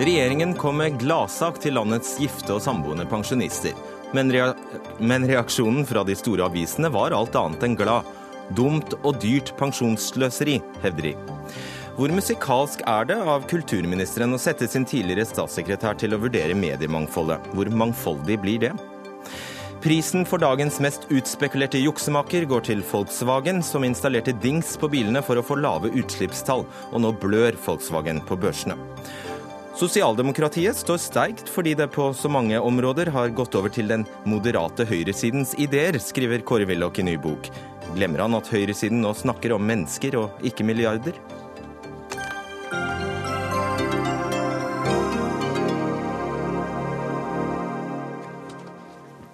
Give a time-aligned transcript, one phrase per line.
[0.00, 3.74] Regjeringen kom med gladsak til landets gifte og samboende pensjonister.
[4.16, 4.54] Men, rea
[4.96, 8.08] men, reaksjonen fra de store avisene var alt annet enn glad.
[8.56, 11.12] Dumt og dyrt pensjonssløseri, hevder de.
[11.98, 17.52] Hvor musikalsk er det av kulturministeren å sette sin tidligere statssekretær til å vurdere mediemangfoldet?
[17.52, 18.74] Hvor mangfoldig blir det?
[19.84, 25.36] Prisen for dagens mest utspekulerte juksemaker går til Volkswagen, som installerte dings på bilene for
[25.36, 28.80] å få lave utslippstall, og nå blør Volkswagen på børsene.
[29.78, 34.82] Sosialdemokratiet står sterkt fordi det på så mange områder har gått over til den moderate
[34.84, 37.46] høyresidens ideer, skriver Kåre Willoch i ny bok.
[37.94, 41.14] Glemmer han at høyresiden nå snakker om mennesker og ikke milliarder?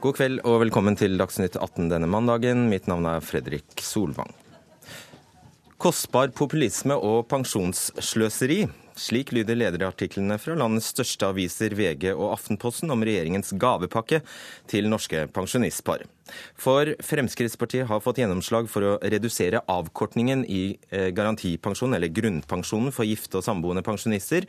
[0.04, 2.68] God kveld og velkommen til Dagsnytt 18 denne mandagen.
[2.70, 4.30] Mitt navn er Fredrik Solvang.
[5.80, 8.66] Kostbar populisme og pensjonssløseri.
[8.96, 14.22] Slik lyder lederartiklene fra landets største aviser VG og Aftenposten om regjeringens gavepakke
[14.70, 16.06] til norske pensjonistpar.
[16.58, 23.06] For Fremskrittspartiet har fått gjennomslag for å redusere avkortningen i garantipensjonen garantipensjon, eller grunnpensjonen, for
[23.06, 24.46] gifte og samboende pensjonister.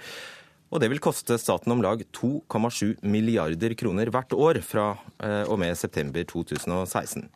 [0.72, 5.60] Og det vil koste staten om lag 2,7 milliarder kroner hvert år fra eh, og
[5.60, 7.30] med september 2016.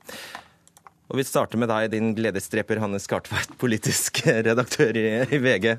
[1.11, 5.73] Og Vi starter med deg, din gledesdreper Hanne Skartveit, politisk redaktør i, i VG.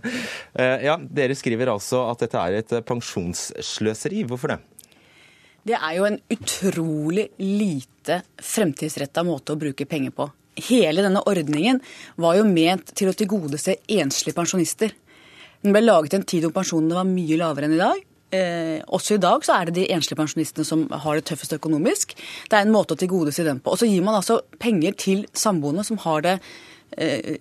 [0.53, 4.27] Eh, ja, Dere skriver altså at dette er et pensjonssløseri.
[4.29, 4.59] Hvorfor det?
[5.63, 10.29] Det er jo en utrolig lite fremtidsretta måte å bruke penger på.
[10.69, 11.81] Hele denne ordningen
[12.21, 14.93] var jo ment til å tilgodese enslige pensjonister.
[15.63, 18.09] Den ble laget en tid om pensjonene var mye lavere enn i dag.
[18.33, 22.15] Eh, også i dag så er det de enslige pensjonistene som har det tøffest økonomisk.
[22.49, 23.75] Det er en måte å tilgodese dem på.
[23.75, 26.39] Og så gir man altså penger til samboende som har det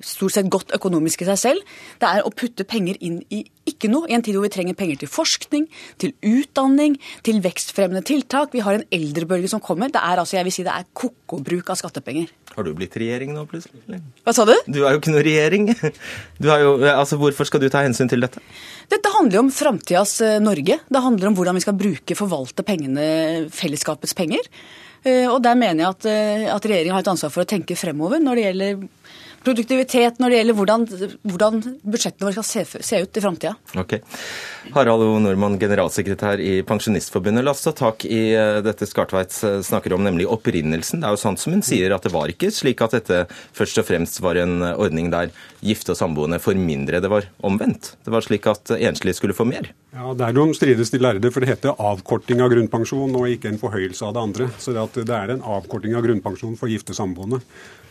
[0.05, 1.73] stort sett godt økonomisk i seg selv.
[2.01, 4.77] Det er å putte penger inn i ikke noe, i en tid hvor vi trenger
[4.77, 5.67] penger til forskning,
[6.01, 8.55] til utdanning, til vekstfremmende tiltak.
[8.55, 9.91] Vi har en eldrebølge som kommer.
[9.93, 12.31] Det er altså, jeg vil si det er ko-ko-bruk av skattepenger.
[12.55, 14.01] Har du blitt regjering nå, plutselig?
[14.25, 14.53] Hva sa du?
[14.67, 15.71] Du er jo ikke noe regjering.
[16.41, 18.41] Jo, altså, hvorfor skal du ta hensyn til dette?
[18.91, 20.79] Dette handler jo om framtidas eh, Norge.
[20.89, 23.05] Det handler om hvordan vi skal bruke, forvalte pengene,
[23.53, 24.49] fellesskapets penger.
[25.05, 27.77] Eh, og der mener jeg at, eh, at regjeringa har et ansvar for å tenke
[27.79, 28.83] fremover når det gjelder
[29.45, 30.85] produktivitet når det gjelder hvordan,
[31.27, 33.53] hvordan budsjettene våre skal se, se ut i framtida.
[33.81, 34.01] Okay.
[34.75, 35.15] Harald O.
[35.23, 37.45] Nordmann, generalsekretær i Pensjonistforbundet.
[37.45, 41.01] La oss ta tak i eh, dette Skartveit eh, snakker om, nemlig opprinnelsen.
[41.01, 43.23] Det er jo sant som hun sier, at det var ikke slik at dette
[43.57, 47.01] først og fremst var en eh, ordning der gifte og samboende får mindre.
[47.03, 47.95] Det var omvendt.
[48.05, 49.71] Det var slik at enslige skulle få mer.
[49.91, 54.07] Ja, Derom strides de lærde, for det heter avkorting av grunnpensjon og ikke en forhøyelse
[54.07, 54.49] av det andre.
[54.61, 57.41] Så det, er en avkorting av grunnpensjon for gifte samboende.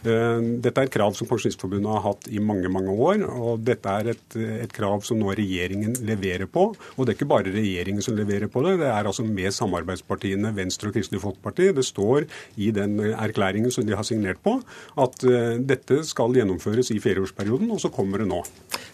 [0.00, 3.20] Eh, dette er et krav som Pensjonistforbundet har hatt i mange mange år.
[3.28, 6.70] og Dette er et, et, krav som nå regjeringen leverer på.
[6.96, 10.54] Og det er ikke bare regjeringen som leverer på det, det er altså med samarbeidspartiene
[10.56, 11.68] Venstre og Kristelig Folkeparti.
[11.76, 12.24] Det står
[12.56, 14.56] i den erklæringen som de har signert på,
[15.00, 18.40] at uh, dette skal gjennomføres i fireårsperioden, og så kommer det nå.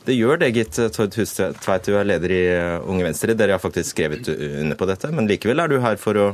[0.06, 0.81] Det gjør det, gitt.
[0.94, 2.43] Tord Hustveit, du er leder i
[2.82, 3.37] Unge Venstre.
[3.38, 6.28] Dere har faktisk skrevet under på dette, men likevel er du her for å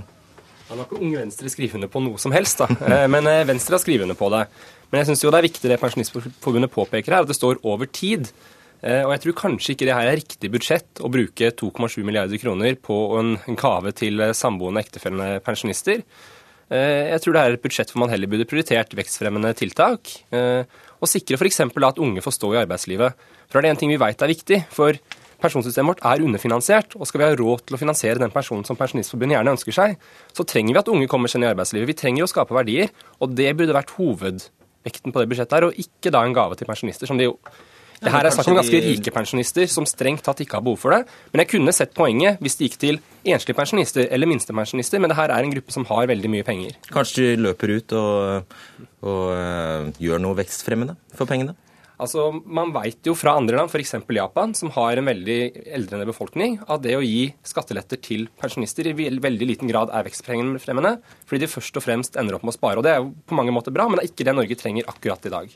[0.73, 2.69] han har ikke Unge Venstre skrevet under på noe som helst, da.
[2.93, 4.47] Eh, men eh, Venstre har skrevet under på det.
[4.89, 8.31] Men jeg syns det er viktig det Pensjonistforbundet påpeker her, at det står over tid.
[8.81, 12.41] Eh, og jeg tror kanskje ikke det her er riktig budsjett å bruke 2,7 milliarder
[12.41, 16.01] kroner på en gave til samboende ektefellende pensjonister.
[16.71, 20.13] Jeg tror det er et budsjett hvor man heller burde prioritert vekstfremmende tiltak.
[21.03, 21.61] Og sikre f.eks.
[21.67, 23.19] at unge får stå i arbeidslivet.
[23.51, 24.61] For det er en ting vi vet er viktig.
[24.73, 24.97] For
[25.43, 26.97] pensjonssystemet vårt er underfinansiert.
[26.97, 29.97] Og skal vi ha råd til å finansiere den personen som Pensjonistforbundet gjerne ønsker seg,
[30.33, 31.91] så trenger vi at unge kommer seg inn i arbeidslivet.
[31.91, 32.93] Vi trenger å skape verdier.
[33.21, 36.71] Og det burde vært hovedvekten på det budsjettet her, og ikke da en gave til
[36.71, 37.37] pensjonister, som de jo
[38.03, 40.95] det her er snakk om ganske rike pensjonister som strengt tatt ikke har behov for
[40.95, 41.03] det.
[41.33, 45.19] Men jeg kunne sett poenget hvis det gikk til enslige pensjonister eller minstepensjonister, men det
[45.19, 46.79] her er en gruppe som har veldig mye penger.
[46.91, 48.57] Kanskje de løper ut og,
[49.07, 51.55] og uh, gjør noe vekstfremmende for pengene?
[52.03, 53.95] Altså, Man vet jo fra andre land, f.eks.
[54.11, 55.39] Japan, som har en veldig
[55.77, 60.97] eldrende befolkning, at det å gi skatteletter til pensjonister i veldig liten grad er vekstfremmende,
[61.29, 62.81] fordi de først og fremst ender opp med å spare.
[62.81, 64.91] Og Det er jo på mange måter bra, men det er ikke det Norge trenger
[64.91, 65.55] akkurat i dag.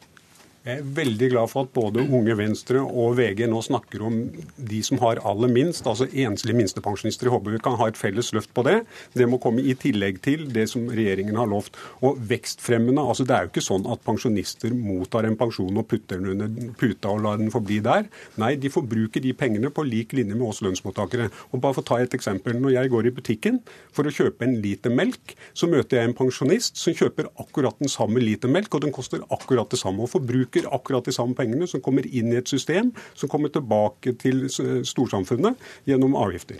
[0.66, 4.16] Jeg er veldig glad for at både Unge Venstre og VG nå snakker om
[4.58, 7.28] de som har aller minst, altså enslige minstepensjonister.
[7.28, 8.80] Jeg håper vi kan ha et felles løft på det.
[9.14, 11.78] Det må komme i tillegg til det som regjeringen har lovt.
[12.02, 16.18] Og vekstfremmende, altså Det er jo ikke sånn at pensjonister mottar en pensjon og putter
[16.18, 18.10] den under puta og lar den forbli der.
[18.34, 21.30] Nei, de får bruke de pengene på lik linje med oss lønnsmottakere.
[21.52, 22.58] Og bare for å ta et eksempel.
[22.58, 23.62] Når jeg går i butikken
[23.94, 27.94] for å kjøpe en liter melk, så møter jeg en pensjonist som kjøper akkurat den
[27.94, 30.02] samme liter melk, og den koster akkurat det samme.
[30.02, 33.48] å forbruke ønsker akkurat de samme pengene som kommer inn i et system som kommer
[33.48, 35.56] tilbake til storsamfunnet
[35.86, 36.56] gjennom avgifter.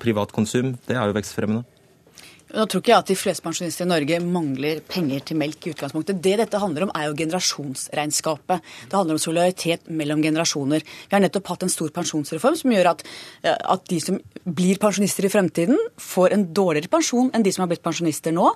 [0.00, 1.64] Privat konsum, det er jo vekstfremmende.
[2.54, 5.72] Nå tror ikke jeg at de fleste pensjonister i Norge mangler penger til melk i
[5.72, 6.20] utgangspunktet.
[6.22, 8.62] Det dette handler om, er jo generasjonsregnskapet.
[8.90, 10.84] Det handler om solidaritet mellom generasjoner.
[10.84, 13.02] Vi har nettopp hatt en stor pensjonsreform som gjør at,
[13.42, 17.72] at de som blir pensjonister i fremtiden, får en dårligere pensjon enn de som har
[17.72, 18.52] blitt pensjonister nå,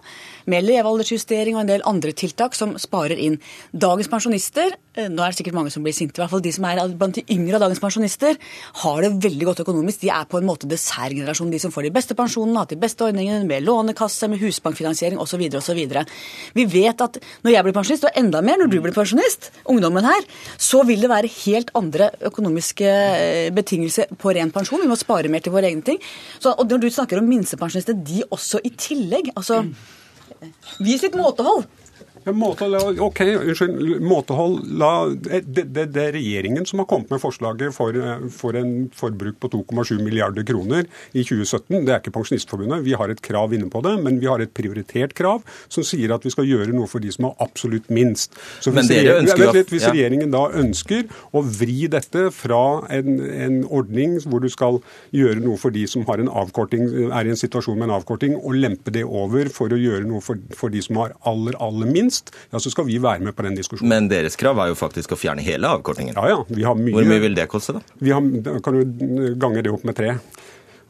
[0.47, 3.41] med levealdersjustering og en del andre tiltak som sparer inn.
[3.73, 6.55] Dagens pensjonister, eh, nå er det sikkert mange som blir sinte, i hvert fall de
[6.55, 8.39] som er blant de yngre av dagens pensjonister,
[8.85, 10.05] har det veldig godt økonomisk.
[10.07, 13.03] De er på en måte dessertgenerasjonen, de som får de beste pensjonene, har de beste
[13.03, 15.43] ordningene med lån Lånekasse, med husbankfinansiering osv.
[15.57, 15.81] osv.
[16.55, 20.05] Vi vet at når jeg blir pensjonist, og enda mer når du blir pensjonist, ungdommen
[20.05, 24.83] her, så vil det være helt andre økonomiske eh, betingelser på ren pensjon.
[24.83, 26.01] Vi må spare mer til våre egne ting.
[26.39, 29.33] Så, og når du snakker om minstepensjonister, de også i tillegg.
[29.37, 29.65] altså
[30.85, 31.65] Vis litt måtehold.
[32.27, 34.01] Måtehold, ok, unnskyld.
[34.05, 37.97] Måtehold la, det, det, det, er regjeringen som har kommet med forslaget for,
[38.35, 41.85] for en forbruk på 2,7 milliarder kroner i 2017.
[41.87, 42.85] Det er ikke Pensjonistforbundet.
[42.87, 46.13] Vi har et krav inne på det, men vi har et prioritert krav som sier
[46.15, 48.37] at vi skal gjøre noe for de som har absolutt minst.
[48.65, 52.63] Så hvis, regjeringen, hvis regjeringen da ønsker å vri dette fra
[52.95, 54.81] en, en, ordning hvor du skal
[55.15, 58.37] gjøre noe for de som har en avkorting, er i en situasjon med en avkorting,
[58.39, 61.91] og lempe det over for å gjøre noe for, for de som har aller, aller
[61.91, 63.89] minst, minst, ja, så skal vi være med på den diskusjonen.
[63.89, 66.17] Men deres krav er jo faktisk å fjerne hele avkortingen.
[66.17, 66.45] Ja, ja.
[66.49, 67.83] Vi har mye, Hvor mye vil det koste, da?
[68.01, 68.23] Vi har,
[68.63, 70.17] kan du gange det opp med tre.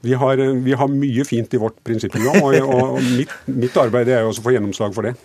[0.00, 4.22] Vi har, vi har mye fint i vårt prinsipprogram, og, og mitt, mitt, arbeid er
[4.22, 5.16] jo også å få gjennomslag for det.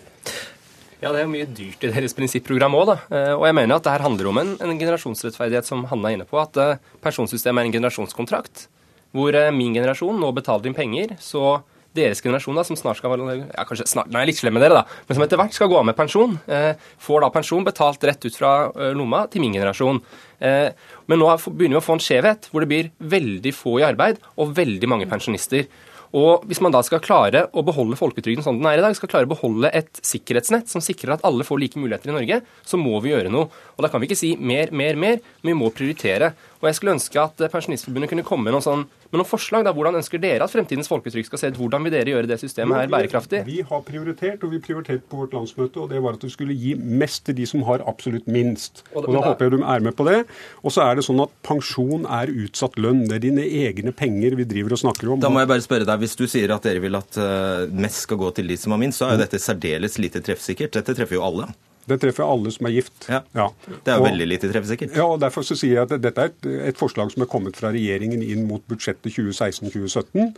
[1.00, 2.96] Ja, Det er jo mye dyrt i deres prinsipprogram òg, da.
[3.12, 6.16] Eh, og jeg mener at det her handler om en, en generasjonsrettferdighet, som Hanne er
[6.16, 6.40] inne på.
[6.40, 8.66] At uh, pensjonssystemet er en generasjonskontrakt,
[9.14, 11.14] hvor uh, min generasjon nå betaler inn penger.
[11.22, 11.60] så
[11.94, 15.00] deres generasjon, da, som snart skal ja, kanskje snart, nei, litt slem med dere, da,
[15.06, 18.26] men som etter hvert skal gå av med pensjon, eh, får da pensjon betalt rett
[18.26, 20.02] ut fra eh, lomma til min generasjon.
[20.44, 20.68] Eh,
[21.10, 24.22] men nå begynner vi å få en skjevhet hvor det blir veldig få i arbeid
[24.34, 25.68] og veldig mange pensjonister.
[26.14, 29.10] Og Hvis man da skal klare å beholde folketrygden sånn den er i dag, skal
[29.10, 32.78] klare å beholde et sikkerhetsnett som sikrer at alle får like muligheter i Norge, så
[32.78, 33.50] må vi gjøre noe.
[33.74, 36.30] Og Da kan vi ikke si mer, mer, mer, men vi må prioritere.
[36.64, 38.84] Og Jeg skulle ønske at Pensjonistforbundet kunne komme med noen sånn
[39.14, 41.58] med noen forslag da, Hvordan ønsker dere at fremtidens folketrygd skal se ut?
[41.60, 43.42] Hvordan vil dere gjøre det systemet her bærekraftig?
[43.46, 46.56] Vi har prioritert, og vi prioriterte på vårt landsmøte, og det var at vi skulle
[46.58, 48.82] gi mest til de som har absolutt minst.
[48.94, 50.16] Og, og Da håper jeg du er med på det.
[50.64, 53.04] Og så er det sånn at pensjon er utsatt lønn.
[53.10, 55.22] Det er dine egne penger vi driver og snakker om.
[55.22, 58.08] Da må jeg bare spørre deg, Hvis du sier at dere vil at uh, mest
[58.08, 60.74] skal gå til de som har minst, så er jo dette særdeles lite treffsikkert.
[60.80, 61.52] Dette treffer jo alle.
[61.88, 63.08] Det treffer alle som er gift.
[63.10, 63.20] Ja.
[63.36, 63.48] ja.
[63.68, 64.94] Det er jo og, veldig lite treffsikkert.
[64.96, 67.58] Ja, og Derfor så sier jeg at dette er et, et, forslag som er kommet
[67.58, 70.32] fra regjeringen inn mot budsjettet 2016-2017.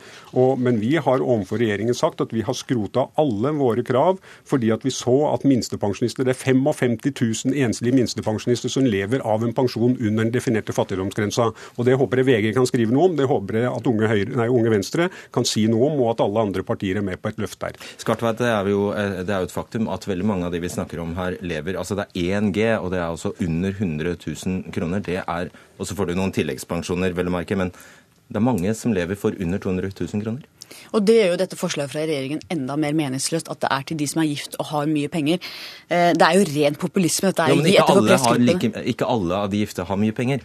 [0.62, 4.84] Men vi har overfor regjeringen sagt at vi har skrota alle våre krav fordi at
[4.87, 6.96] vi så at minstepensjonister Det er 55
[7.46, 11.50] 000 enslige minstepensjonister som lever av en pensjon under den definerte fattigdomsgrensa.
[11.76, 13.16] Og Det håper jeg VG kan skrive noe om.
[13.19, 16.25] Det håper jeg at Unge, Høyre, nei, unge Venstre kan si noe om, og at
[16.25, 17.78] alle andre partier er med på et løft der.
[18.00, 20.60] Skartveit, det er jo eh, det er jo et faktum at veldig mange av de
[20.62, 23.70] vi snakker om her, lever Altså det er 1 G, og det er altså under
[23.70, 25.00] 100 000 kroner.
[25.00, 27.72] Det er, Og så får du noen tilleggspensjoner, vel å merke, men
[28.26, 30.46] det er mange som lever for under 200 000 kroner.
[30.92, 33.50] Og Det gjør jo dette forslaget fra regjeringen enda mer meningsløst.
[33.52, 35.38] At det er til de som er gift og har mye penger.
[35.88, 37.30] Eh, det er jo ren populisme.
[37.30, 40.42] Dette er jo, men ikke alle, like, ikke alle av de gifte har mye penger.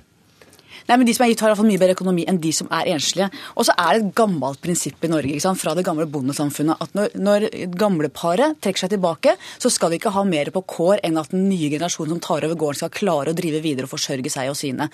[0.87, 2.89] Nei, men De som er gitt, har iallfall mye bedre økonomi enn de som er
[2.93, 3.29] enslige.
[3.55, 5.59] Og så er det et gammelt prinsipp i Norge ikke sant?
[5.61, 7.45] fra det gamle bondesamfunnet at når, når
[7.77, 11.47] gamleparet trekker seg tilbake, så skal de ikke ha mer på kår enn at den
[11.49, 14.57] nye generasjonen som tar over gården, skal klare å drive videre og forsørge seg og
[14.57, 14.87] sine.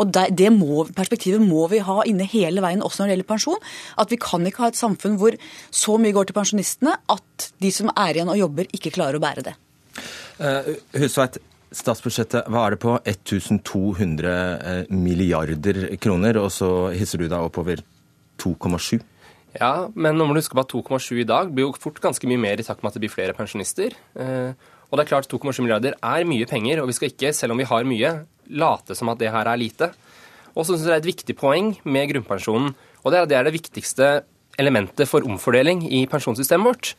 [0.00, 3.30] Og det, det må, perspektivet må vi ha inne hele veien, også når det gjelder
[3.34, 3.70] pensjon.
[4.00, 5.36] At vi kan ikke ha et samfunn hvor
[5.74, 9.24] så mye går til pensjonistene at de som er igjen og jobber, ikke klarer å
[9.24, 9.58] bære det.
[10.38, 11.38] Uh, Husveit,
[11.74, 12.92] Statsbudsjettet, hva er det på?
[13.02, 17.82] 1200 eh, milliarder kroner, og så hisser du deg oppover
[18.38, 19.00] 2,7?
[19.58, 22.26] Ja, men nå må du huske på at 2,7 i dag blir jo fort ganske
[22.30, 23.94] mye mer i takt med at det blir flere pensjonister.
[24.18, 24.54] Eh,
[24.90, 27.62] og det er klart 2,7 milliarder er mye penger, og vi skal ikke, selv om
[27.62, 28.12] vi har mye,
[28.54, 29.90] late som at det her er lite.
[30.54, 33.32] Og så syns jeg det er et viktig poeng med grunnpensjonen, og det er at
[33.32, 34.12] det er det viktigste
[34.60, 36.92] elementet for omfordeling i pensjonssystemet vårt.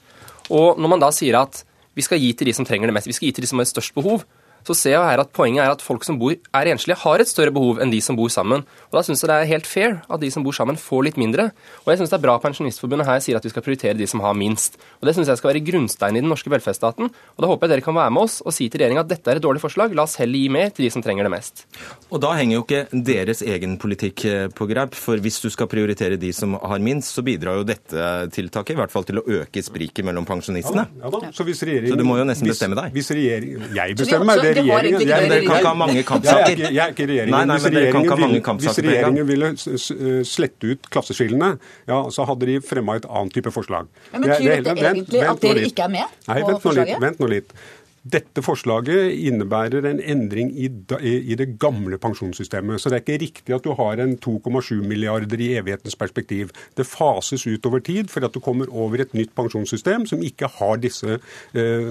[0.51, 1.63] Og når man da sier at
[1.95, 3.61] vi skal gi til de som trenger det mest, vi skal gi til de som
[3.61, 4.25] har størst behov,
[4.65, 7.29] så ser jeg her at poenget er at folk som bor, er enslige, har et
[7.29, 8.65] større behov enn de som bor sammen.
[8.89, 11.19] Og Da syns jeg det er helt fair at de som bor sammen, får litt
[11.21, 11.51] mindre.
[11.85, 14.23] Og jeg syns det er bra Pensjonistforbundet her sier at vi skal prioritere de som
[14.25, 14.79] har minst.
[15.01, 17.11] Og Det syns jeg skal være grunnsteinen i den norske velferdsstaten.
[17.11, 19.31] Og da håper jeg dere kan være med oss og si til regjeringa at dette
[19.31, 21.65] er et dårlig forslag, la oss heller gi mer til de som trenger det mest.
[22.09, 25.69] Og da henger jo ikke deres egen politikk eh, på greip, for hvis du skal
[25.69, 29.25] prioritere de som har minst, så bidrar jo dette tiltaket i hvert fall til å
[29.41, 30.87] øke spriket mellom pensjonistene.
[30.89, 31.33] Ja, da, ja da.
[31.35, 32.93] Så, så, du må jo nesten bestemme deg.
[32.95, 34.54] Hvis regjering, jeg bestemmer meg.
[34.54, 36.51] Arbeiderpartiet regjeringen- jeg- dere kan ikke ha mange er kampsaker.
[36.55, 37.31] ikke, jeg er ikke regjeringen.
[37.35, 42.01] Nei, nei, Hvis regjeringen mange vil- kampsaker Hvis regjeringen ville eh, slette ut klasseskillene, ja,
[42.09, 43.87] så hadde de fremma et annet type forslag.
[44.13, 46.53] Men betyr Det det dette egentlig at dere ikke er med Nei, på vent nå
[46.53, 46.99] litt, forslaget?
[47.01, 47.53] Vent nå litt.
[48.05, 50.67] Dette forslaget innebærer en endring i,
[51.01, 52.81] i det gamle pensjonssystemet.
[52.81, 56.51] Så det er ikke riktig at du har en 2,7 milliarder i evighetens perspektiv.
[56.77, 60.51] Det fases ut over tid for at du kommer over et nytt pensjonssystem som ikke
[60.59, 61.89] har disse eh,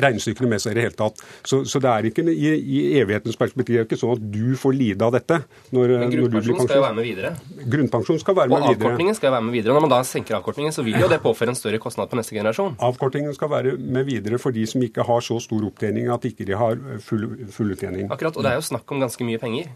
[0.00, 1.20] regnestykkene med seg i det hele tatt.
[1.44, 4.54] Så, så det er ikke i, i evighetens perspektiv det er ikke sånn at du
[4.58, 5.40] får lide av dette.
[5.74, 7.34] Når, Men grunnpensjonen skal jo være med videre.
[7.74, 8.80] Grunnpensjon skal være Og med videre.
[8.80, 9.76] avkortningen skal være med videre.
[9.76, 12.36] Når man da senker avkortningen, så vil jo det påføre en større kostnad på neste
[12.36, 12.76] generasjon.
[12.88, 16.46] Avkortingen skal være med videre for de som ikke har så stor opptjening at ikke
[16.46, 18.10] de har full, full uttjening.
[18.12, 19.68] Akkurat, Og det er jo snakk om ganske mye penger.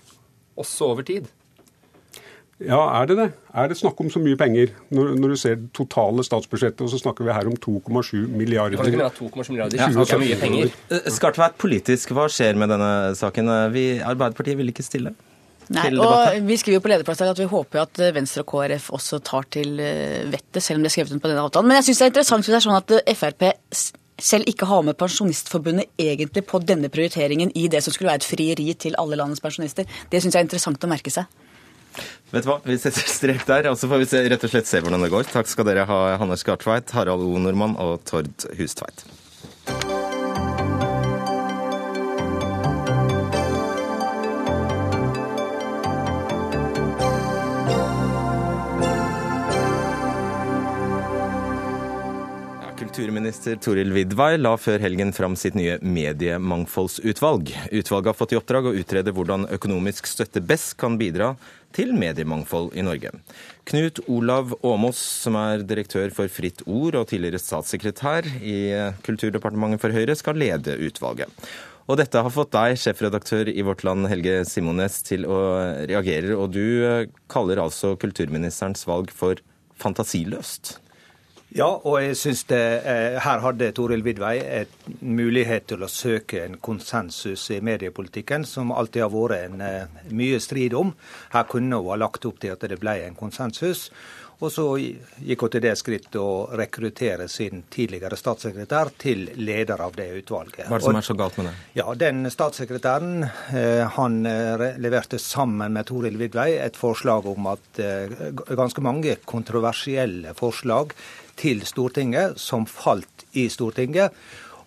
[0.59, 1.27] Også over tid.
[2.59, 3.27] Ja, er det det?
[3.55, 4.73] Er det snakk om så mye penger?
[4.91, 7.81] Når, når du ser det totale statsbudsjettet, og så snakker vi her om 2,7 Du
[7.87, 8.83] kan ikke milliarder.
[8.83, 10.73] mene 2,7 milliarder Ja, ikke er mye penger.
[10.91, 13.49] Eh, Skartveit, politisk, hva skjer med denne saken?
[13.55, 15.15] Eh, Vi, Arbeiderpartiet vil ikke stille
[15.69, 19.19] Nei, og Vi skriver jo på lederplass at vi håper at Venstre og KrF også
[19.23, 21.69] tar til eh, vettet, selv om de har skrevet under på denne avtalen.
[21.69, 23.45] Men jeg syns det er interessant hvis det er sånn at eh, Frp
[24.19, 28.29] selv ikke har med Pensjonistforbundet egentlig på denne prioriteringen i det som skulle være et
[28.29, 29.87] frieri til alle landets pensjonister.
[30.11, 31.29] Det syns jeg er interessant å merke seg.
[32.33, 34.69] Vet du hva, Vi setter strek der, og så får vi se, rett og slett
[34.69, 35.31] se hvordan det går.
[35.33, 37.39] Takk skal dere ha, Hanne Skartveit, Harald O.
[37.41, 39.07] Nordmann og Tord Hustveit.
[52.99, 57.53] Kulturminister Toril Vidvei la før helgen fram sitt nye mediemangfoldsutvalg.
[57.71, 61.29] Utvalget har fått i oppdrag å utrede hvordan økonomisk støtte best kan bidra
[61.79, 63.13] til mediemangfold i Norge.
[63.71, 68.59] Knut Olav Åmås, som er direktør for Fritt Ord og tidligere statssekretær i
[69.07, 71.31] Kulturdepartementet for Høyre, skal lede utvalget.
[71.87, 75.39] Og dette har fått deg, sjefredaktør i Vårt Land, Helge Simones, til å
[75.87, 76.35] reagere.
[76.35, 79.39] Og du kaller altså kulturministerens valg for
[79.79, 80.81] fantasiløst.
[81.57, 86.43] Ja, og jeg synes det, eh, her hadde Toril Vidvei et mulighet til å søke
[86.45, 90.93] en konsensus i mediepolitikken, som alltid har vært en eh, mye strid om.
[91.33, 93.89] Her kunne hun ha lagt opp til at det ble en konsensus.
[94.39, 99.97] Og så gikk hun til det skritt å rekruttere sin tidligere statssekretær til leder av
[99.97, 100.69] det utvalget.
[100.69, 101.55] Hva er det som er så galt med det?
[101.81, 104.21] Ja, Den statssekretæren eh, han
[104.85, 107.81] leverte sammen med Toril Vidvei et forslag om at
[108.53, 110.93] ganske mange kontroversielle forslag
[111.39, 114.15] til Stortinget som falt i Stortinget.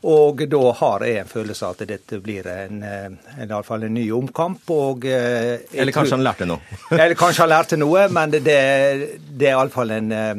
[0.01, 4.07] Og da har jeg en følelse av at dette blir en, eh, en, en ny
[4.11, 4.63] omkamp.
[4.73, 6.59] Og, eh, Eller kanskje han lærte noe?
[6.91, 10.33] Eller kanskje han lærte noe, men det, det er iallfall en, eh,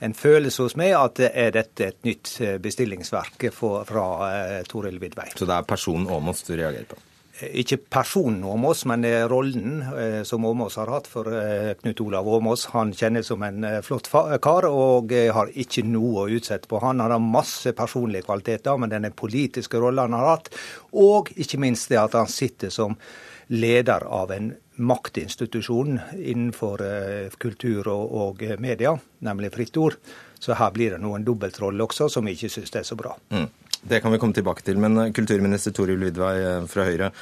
[0.00, 4.06] en følelse hos meg at det er dette et nytt bestillingsverk for, fra
[4.68, 5.30] Toril Vidvei.
[5.38, 6.98] Så det er personen Åmås du reagerer på?
[7.42, 11.08] Ikke personen Åmås, men eh, rollen eh, som Åmås har hatt.
[11.10, 14.06] For eh, Knut Olav Åmås han kjennes som en eh, flott
[14.42, 17.02] kar, og eh, har ikke noe å utsette på han.
[17.02, 20.52] Har masse personlige kvaliteter, men den politiske rollen han har hatt,
[20.94, 22.94] og ikke minst det at han sitter som
[23.50, 29.98] leder av en maktinstitusjon innenfor eh, kultur og, eh, media, nemlig Fritt Ord.
[30.38, 33.14] Så her blir det nå en dobbeltrolle også, som vi ikke syns er så bra.
[33.32, 33.46] Mm.
[33.88, 34.80] Det kan vi komme tilbake til.
[34.80, 37.12] Men eh, kulturminister Toril Vidvei eh, fra Høyre,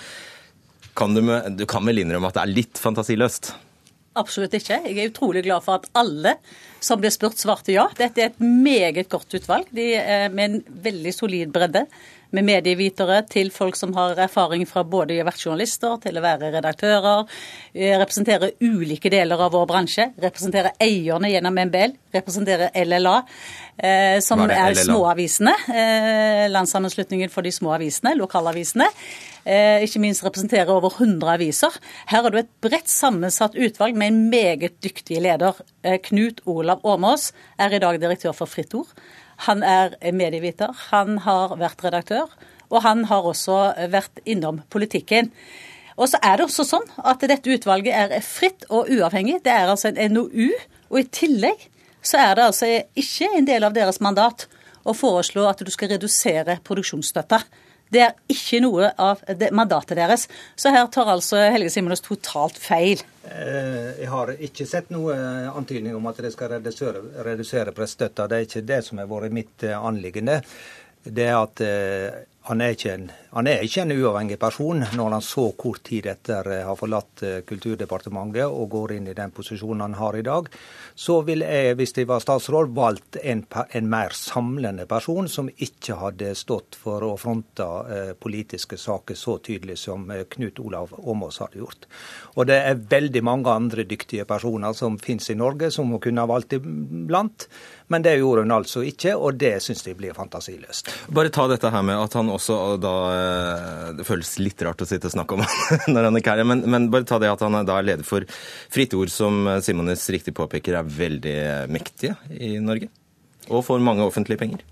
[0.99, 3.52] kan du, med, du kan vel innrømme at det er litt fantasiløst?
[4.21, 4.83] Absolutt ikke.
[4.85, 6.37] Jeg er utrolig glad for at alle
[6.85, 7.87] som ble spurt, svarte ja.
[7.97, 9.87] Dette er et meget godt utvalg de,
[10.35, 11.87] med en veldig solid bredde.
[12.32, 16.48] Med medievitere til folk som har erfaring fra både å være journalister til å være
[16.54, 17.26] redaktører.
[17.74, 20.06] eh, Representere ulike deler av vår bransje.
[20.16, 21.92] Representere eierne gjennom MBL.
[22.14, 23.22] Representere LLA,
[23.78, 24.84] eh, som Hva er LLA?
[24.86, 25.54] småavisene.
[25.68, 28.88] Eh, Landssammenslutningen for de små avisene, lokalavisene.
[29.44, 31.72] Eh, ikke minst representere over 100 aviser.
[32.06, 35.52] Her har du et bredt sammensatt utvalg med en meget dyktig leder.
[35.84, 38.86] Eh, Knut Olav Åmås er i dag direktør for Fritt Ord.
[39.46, 42.30] Han er medieviter, han har vært redaktør,
[42.70, 43.58] og han har også
[43.92, 45.32] vært innom politikken.
[45.96, 49.42] Og så er det også sånn at dette utvalget er fritt og uavhengig.
[49.44, 50.49] Det er altså en NOU,
[50.92, 51.68] og i tillegg
[52.02, 54.46] så er det altså ikke en del av deres mandat
[54.82, 57.42] å foreslå at du skal redusere produksjonsstøtta.
[57.92, 59.20] Det er ikke noe av
[59.52, 60.26] mandatet deres.
[60.56, 63.02] Så her tar altså Helge Simonås totalt feil.
[63.28, 65.14] Eh, Jeg har ikke sett noe
[65.52, 68.28] antydning om at det skal redusere, redusere pressestøtta.
[68.28, 70.40] Det er ikke det som har vært mitt eh, anliggende.
[71.04, 75.22] Det er at eh, han er, en, han er, ikke en, uavhengig person når han
[75.22, 79.84] så kort tid etter eh, har forlatt eh, Kulturdepartementet og går inn i den posisjonen
[79.84, 80.49] han har i dag.
[80.99, 86.00] Så ville jeg, hvis jeg var statsråd, valgt en, en mer samlende person som ikke
[86.00, 91.62] hadde stått for å fronte eh, politiske saker så tydelig som Knut Olav Åmås hadde
[91.62, 91.87] gjort.
[92.34, 96.26] Og det er veldig mange andre dyktige personer som finnes i Norge, som hun kunne
[96.26, 97.46] ha valgt iblant.
[97.92, 100.90] Men det gjorde hun altså ikke, og det syns de blir fantasiløst.
[101.12, 104.88] Bare ta dette her med at han også da eh, Det føles litt rart å
[104.88, 105.44] sitte og snakke om
[105.94, 108.06] når han ikke er her, men, men, bare ta det at han da er leder
[108.06, 108.26] for
[108.72, 111.38] Fritt Ord, som Simones riktig påpeker er veldig
[111.72, 112.90] mektige i Norge.
[113.50, 114.62] Og får mange offentlige penger.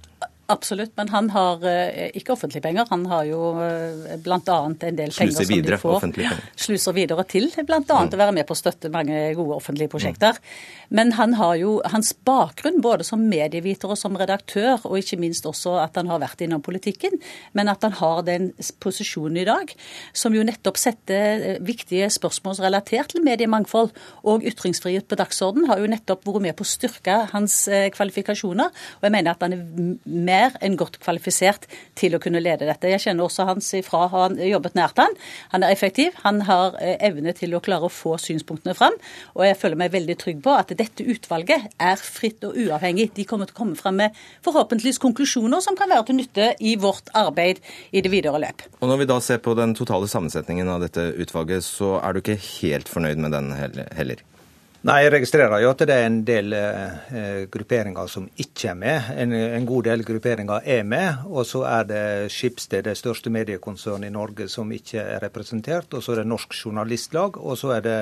[0.51, 2.89] Absolutt, men han har eh, ikke offentlige penger.
[2.91, 4.41] Han har jo eh, bl.a.
[4.41, 6.07] en del penger som videre, de får.
[6.59, 7.79] Sluser videre til bl.a.
[7.79, 8.11] Mm.
[8.11, 10.41] å være med på å støtte mange gode offentlige prosjekter.
[10.41, 10.89] Mm.
[10.99, 15.47] Men han har jo hans bakgrunn både som medieviter og som redaktør, og ikke minst
[15.47, 17.15] også at han har vært innom politikken,
[17.55, 18.51] men at han har den
[18.83, 19.71] posisjonen i dag
[20.17, 23.95] som jo nettopp setter eh, viktige spørsmål relatert til mediemangfold
[24.27, 27.63] og ytringsfrihet på dagsorden, har jo nettopp vært med på å styrke hans
[27.95, 28.71] kvalifikasjoner.
[28.99, 31.67] Og jeg mener at han er mer mer enn godt kvalifisert
[31.99, 32.91] til å kunne lede dette.
[32.91, 35.17] Jeg kjenner også hans ifra, han jobbet nært han.
[35.55, 38.97] Han er effektiv, han har eh, evne til å klare å få synspunktene fram.
[39.37, 43.11] Og jeg føler meg veldig trygg på at dette utvalget er fritt og uavhengig.
[43.17, 44.17] De kommer til å komme fram med
[44.47, 48.67] forhåpentligvis konklusjoner som kan være til nytte i vårt arbeid i det videre løp.
[48.81, 52.23] Og Når vi da ser på den totale sammensetningen av dette utvalget, så er du
[52.23, 54.25] ikke helt fornøyd med den heller?
[54.81, 59.11] Nei, Jeg registrerer jo at det er en del eh, grupperinger som ikke er med.
[59.13, 61.27] En, en, god del grupperinger er med.
[61.29, 65.93] Og så er det Skipsted, det største mediekonsernet i Norge, som ikke er representert.
[65.93, 67.99] Og så er det Norsk Journalistlag, og så er det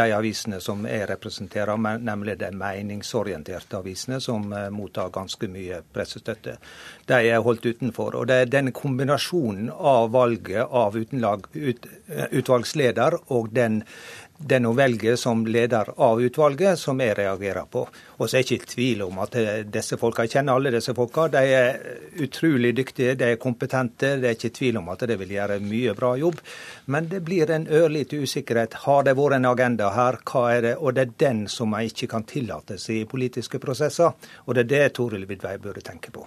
[0.00, 6.56] de avisene som er representerer, nemlig de meningsorienterte avisene, som eh, mottar ganske mye pressestøtte.
[7.04, 8.16] De er holdt utenfor.
[8.22, 11.84] Og det er den kombinasjonen av valget av utenlag, ut,
[12.32, 13.82] utvalgsleder og den
[14.38, 17.84] den hun velger som leder av utvalget, som jeg reagerer på.
[18.18, 19.36] Og så er jeg ikke i tvil om at
[19.70, 21.28] disse folka, kjenner alle disse folka.
[21.30, 21.78] De er
[22.24, 24.16] utrolig dyktige, de er kompetente.
[24.20, 26.42] Det er ikke i tvil om at de vil gjøre mye bra jobb.
[26.90, 28.80] Men det blir en ørlite usikkerhet.
[28.84, 30.20] Har det vært en agenda her?
[30.26, 30.76] Hva er det?
[30.80, 34.16] Og det er den som man ikke kan tillate seg i politiske prosesser.
[34.46, 36.26] Og det er det Toril Vidvei burde tenke på.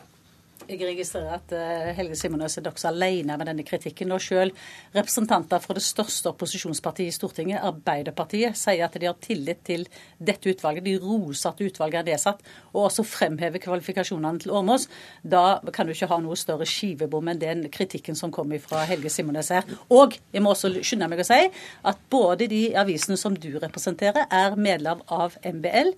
[0.67, 4.11] Jeg registrerer at uh, Helge Simonøs er også alene med denne kritikken.
[4.11, 4.51] Og selv
[4.95, 9.85] representanter fra det største opposisjonspartiet i Stortinget, Arbeiderpartiet, sier at de har tillit til
[10.19, 10.83] dette utvalget.
[10.83, 14.89] De roser at utvalget er nedsatt, og også fremhever kvalifikasjonene til Åmås.
[15.23, 19.13] Da kan du ikke ha noe større skivebom enn den kritikken som kommer fra Helge
[19.13, 19.67] Simonøs her.
[19.87, 21.39] Og jeg må også skynde meg å si
[21.87, 25.95] at både de avisene som du representerer, er medlem av MBL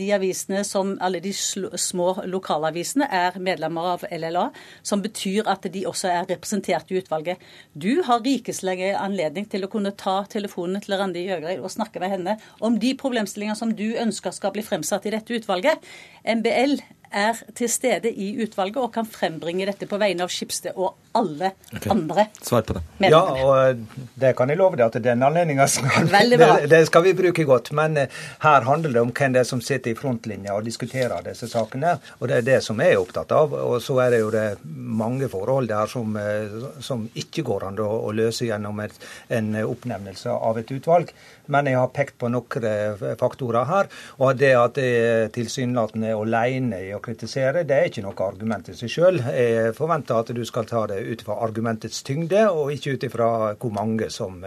[0.00, 4.46] de avisene som alle de små lokalavisene er medlemmer av LLA,
[4.82, 7.40] som betyr at de også er representert i utvalget.
[7.72, 12.14] Du har rikeslig anledning til å kunne ta telefonen til Randi Jøgreid og snakke med
[12.14, 15.84] henne om de problemstillinger som du ønsker skal bli fremsatt i dette utvalget.
[16.24, 20.94] MBL er til stede i utvalget og kan frembringe dette på vegne av Skipsted og
[21.16, 21.90] alle okay.
[21.90, 22.26] andre.
[22.42, 22.82] Svar på det.
[23.10, 23.80] Ja, og
[24.14, 27.72] det kan jeg love deg at den anledninga skal, det, det skal vi bruke godt.
[27.76, 31.26] Men eh, her handler det om hvem det er som sitter i frontlinja og diskuterer
[31.26, 31.96] disse sakene.
[32.20, 33.56] Og det er det som jeg er opptatt av.
[33.58, 37.82] Og så er det jo det mange forhold der som, eh, som ikke går an
[37.82, 38.94] å, å løse gjennom et,
[39.34, 41.10] en oppnevnelse av et utvalg.
[41.50, 43.90] Men jeg har pekt på noen faktorer her.
[44.22, 48.70] Og det at jeg tilsynelatende er alene i å kritisere, det er ikke noe argument
[48.70, 49.20] i seg sjøl.
[49.34, 53.30] Jeg forventer at du skal ta det ut fra argumentets tyngde, og ikke ut ifra
[53.60, 54.40] hvor mange som,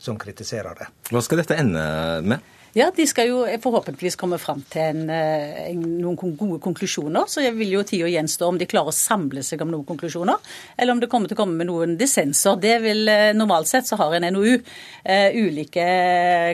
[0.00, 0.90] som kritiserer det.
[1.12, 1.86] Hva skal dette ende
[2.26, 2.52] med?
[2.76, 7.24] Ja, de skal jo forhåpentligvis komme fram til en, eh, en, noen gode konklusjoner.
[7.24, 10.36] Så jeg vil jo tida gjenstå om de klarer å samle seg om noen konklusjoner,
[10.76, 12.58] eller om det kommer til å komme med noen dissenser.
[12.60, 15.84] Det vil eh, Normalt sett så har en NOU uh, ulike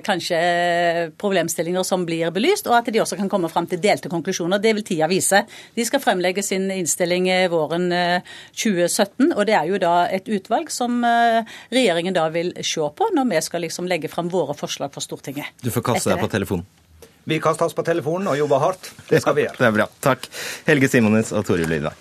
[0.07, 0.39] kanskje
[1.19, 4.63] problemstillinger som blir belyst, og at de også kan komme fram til delte konklusjoner.
[4.63, 5.43] Det vil tida vise.
[5.75, 7.89] De skal fremlegge sin innstilling våren
[8.55, 13.31] 2017, og det er jo da et utvalg som regjeringen da vil se på når
[13.31, 15.55] vi skal liksom legge fram våre forslag for Stortinget.
[15.63, 16.68] Du får kaste deg på telefonen?
[17.25, 18.92] Vi kaster oss på telefonen og jobber hardt.
[19.09, 19.59] Det skal vi gjøre.
[19.59, 19.88] det er bra.
[20.03, 20.27] Takk.
[20.66, 21.94] Helge Simonis og Toril Lydvei.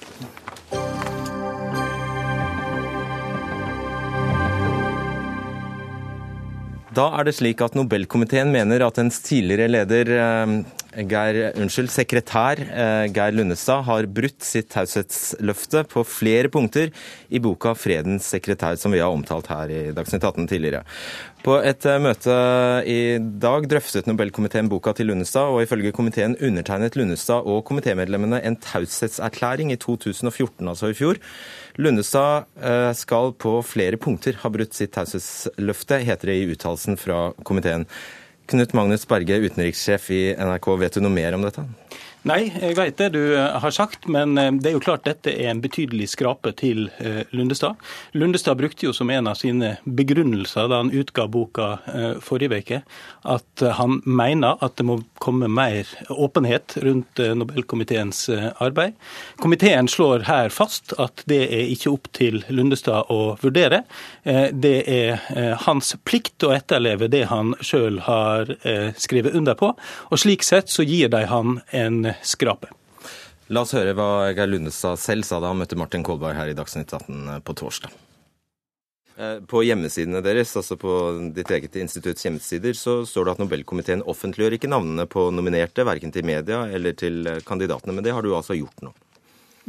[6.92, 10.56] Da er det slik at Nobelkomiteen mener at ens tidligere leder eh,
[10.92, 16.92] Geir, unnskyld, sekretær eh, Geir Lundestad har brutt sitt taushetsløfte på flere punkter
[17.32, 20.84] i boka 'Fredens sekretær', som vi har omtalt her i Dagsnytt 18 tidligere.
[21.42, 22.36] På et eh, møte
[22.86, 28.60] i dag drøftet Nobelkomiteen boka til Lundestad, og ifølge komiteen undertegnet Lundestad og komitémedlemmene en
[28.60, 31.22] taushetserklæring i 2014, altså i fjor.
[31.80, 37.30] Lundestad eh, skal på flere punkter ha brutt sitt taushetsløfte, heter det i uttalelsen fra
[37.48, 37.88] komiteen.
[38.52, 41.64] Knut Magnus Berge, utenrikssjef i NRK, vet du noe mer om dette?
[42.22, 45.32] Nei, jeg vet det du eh, har sagt, men eh, det er jo klart dette
[45.34, 47.80] er en betydelig skrape til eh, Lundestad.
[48.14, 51.70] Lundestad brukte jo som en av sine begrunnelser da han utga boka
[52.22, 52.80] forrige uke,
[53.26, 58.28] at han mener at det må komme mer åpenhet rundt Nobelkomiteens
[58.62, 58.94] arbeid.
[59.42, 63.84] Komiteen slår her fast at det er ikke opp til Lundestad å vurdere.
[64.24, 65.22] Det er
[65.66, 68.52] hans plikt å etterleve det han sjøl har
[69.00, 69.74] skrevet under på,
[70.10, 72.72] og slik sett så gir de han en skrape.
[73.52, 76.56] La oss høre hva Geir Lundestad selv sa da han møtte Martin Kolberg her i
[76.56, 77.92] Dagsnytt 18 eh, på torsdag.
[79.18, 80.94] Eh, på hjemmesidene deres, altså på
[81.36, 86.16] ditt eget institutts hjemmesider, så står det at Nobelkomiteen offentliggjør ikke navnene på nominerte, verken
[86.16, 87.98] til media eller til eh, kandidatene.
[87.98, 88.94] Men det har du altså gjort nå?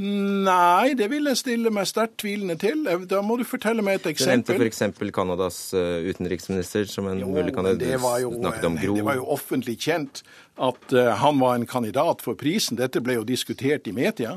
[0.01, 2.87] Nei, det vil jeg stille meg sterkt tvilende til.
[3.09, 4.57] Da må du fortelle meg et eksempel.
[4.57, 5.13] Du nevnte f.eks.
[5.13, 7.83] Canadas eh, utenriksminister som en jo, mulig kandidat.
[7.85, 10.23] Det var, jo, det var jo offentlig kjent
[10.63, 12.77] at uh, han var en kandidat for prisen.
[12.81, 14.35] Dette ble jo diskutert i media.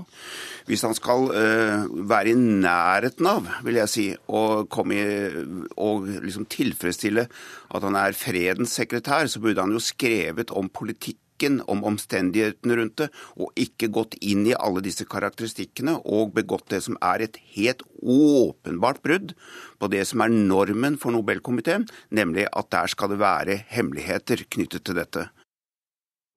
[0.67, 5.43] Hvis han skal uh, være i nærheten av, vil jeg si, og, komme i,
[5.75, 7.27] og liksom tilfredsstille
[7.75, 12.75] at han er fredens sekretær, så burde han jo skrevet om politikk kritikken om omstendighetene
[12.75, 17.21] rundt det, og ikke gått inn i alle disse karakteristikkene og begått det som er
[17.21, 19.35] et helt åpenbart brudd
[19.79, 24.85] på det som er normen for Nobelkomiteen, nemlig at der skal det være hemmeligheter knyttet
[24.85, 25.29] til dette.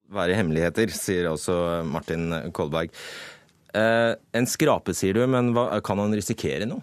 [0.09, 2.91] Være hemmeligheter, sier altså Martin Kolberg.
[3.77, 6.81] Eh, en skrape, sier du, men hva, kan han risikere noe?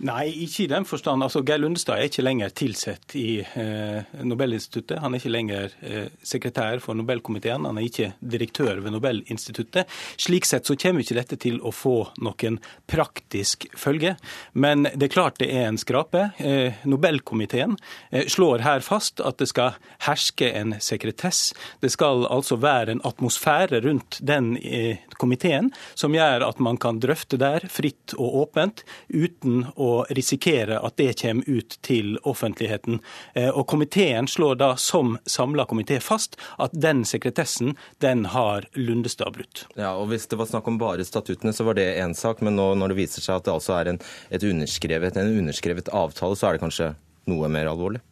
[0.00, 1.20] Nei, ikke i den forstand.
[1.20, 4.96] Altså, Geir Lundestad er ikke lenger tilsett i eh, Nobelinstituttet.
[5.02, 7.66] Han er ikke lenger eh, sekretær for Nobelkomiteen.
[7.68, 9.90] Han er ikke direktør ved Nobelinstituttet.
[10.16, 12.56] Slik sett så kommer ikke dette til å få noen
[12.88, 14.14] praktisk følge.
[14.56, 16.30] Men det er klart det er en skrape.
[16.40, 17.76] Eh, Nobelkomiteen
[18.08, 21.50] eh, slår her fast at det skal herske en sekretess.
[21.84, 27.04] Det skal altså være en atmosfære rundt den eh, komiteen som gjør at man kan
[27.04, 33.00] drøfte der fritt og åpent uten å risikere at det kommer ut til offentligheten.
[33.34, 39.34] Eh, og Komiteen slår da som samla komité fast at den sekretessen den har Lundestad
[39.36, 39.64] brutt.
[39.76, 42.40] Ja, og Hvis det var snakk om bare statuttene, så var det én sak.
[42.40, 44.00] Men nå når det viser seg at det altså er en,
[44.30, 46.94] underskrevet, en underskrevet avtale, så er det kanskje
[47.30, 48.02] noe mer alvorlig?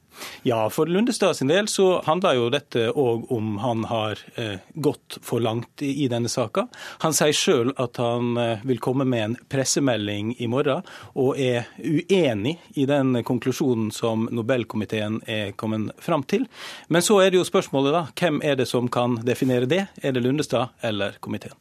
[0.43, 5.19] Ja, for Lundestad sin del så handler jo dette òg om han har eh, gått
[5.23, 6.67] for langt i, denne saka.
[7.05, 10.87] Han sier sjøl at han eh, vil komme med en pressemelding i morgen,
[11.19, 16.47] og er uenig i den konklusjonen som Nobelkomiteen er kommet fram til.
[16.89, 18.05] Men så er det jo spørsmålet, da.
[18.19, 19.87] Hvem er det som kan definere det?
[20.03, 21.57] Er det Lundestad eller komiteen?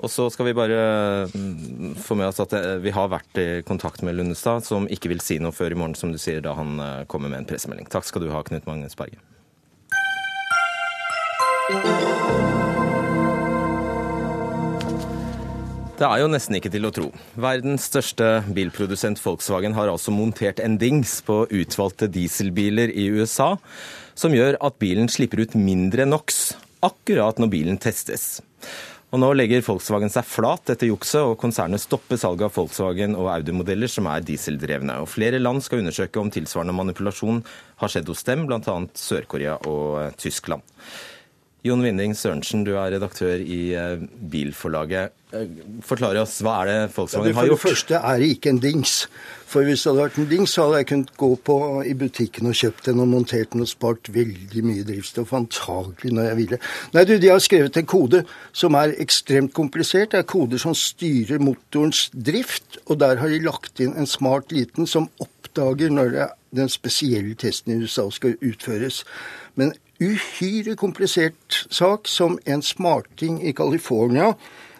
[0.00, 0.76] Og så skal vi bare
[1.28, 5.12] mm, få med oss at eh, vi har vært i kontakt med Lundestad, som ikke
[5.12, 7.50] vil si noe før i morgen, som du sier, da han eh, kommer med en
[7.50, 7.90] pressemelding.
[7.92, 9.20] Takk skal du ha, Knut Magnus Berge.
[16.00, 17.10] Det er jo nesten ikke til å tro.
[17.36, 23.52] Verdens største bilprodusent Volkswagen har altså montert en dings på utvalgte dieselbiler i USA,
[24.16, 28.38] som gjør at bilen slipper ut mindre NOx akkurat når bilen testes.
[29.10, 33.32] Og Nå legger Volkswagen seg flat etter jukset, og konsernet stopper salget av Volkswagen og
[33.32, 35.00] Audi-modeller som er dieseldrevne.
[35.02, 37.42] Og Flere land skal undersøke om tilsvarende manipulasjon
[37.82, 38.76] har skjedd hos dem, bl.a.
[38.94, 40.62] Sør-Korea og Tyskland.
[41.60, 44.00] Jon Winding Sørensen, du er redaktør i eh,
[44.32, 45.12] Bilforlaget.
[45.36, 45.50] Eh,
[45.84, 47.60] forklar oss, hva er det Volkswagen har gjort?
[47.60, 48.94] For det første er det ikke en dings.
[49.50, 52.48] For hvis det hadde vært en dings, så hadde jeg kunnet gå på, i butikken
[52.48, 55.34] og kjøpt den og montert den og spart veldig mye drivstoff.
[55.36, 56.60] Antagelig når jeg ville.
[56.96, 58.22] Nei, du, de har skrevet en kode
[58.62, 60.14] som er ekstremt komplisert.
[60.14, 64.48] Det er koder som styrer motorens drift, og der har de lagt inn en smart
[64.56, 66.22] liten som oppdager når
[66.56, 69.04] den spesielle testen i USA skal utføres.
[69.60, 74.32] Men uhyre komplisert sak som en smarting i California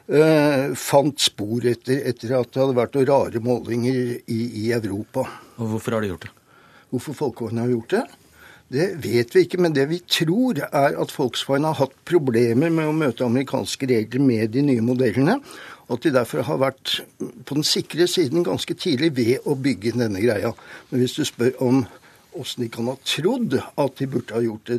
[0.08, 5.26] eh, fant spor etter, etter at det hadde vært noen rare målinger i, i Europa.
[5.60, 6.32] Og Hvorfor har de gjort det?
[6.90, 8.06] Hvorfor Volkswagen har gjort det?
[8.70, 12.86] Det vet vi ikke, men det vi tror er at Volkswagen har hatt problemer med
[12.86, 15.40] å møte amerikanske regler med de nye modellene.
[15.88, 19.96] Og at de derfor har vært på den sikre siden ganske tidlig ved å bygge
[19.98, 20.52] denne greia.
[20.90, 21.82] Men hvis du spør om
[22.38, 24.78] åssen de kan ha trodd at de burde ha gjort det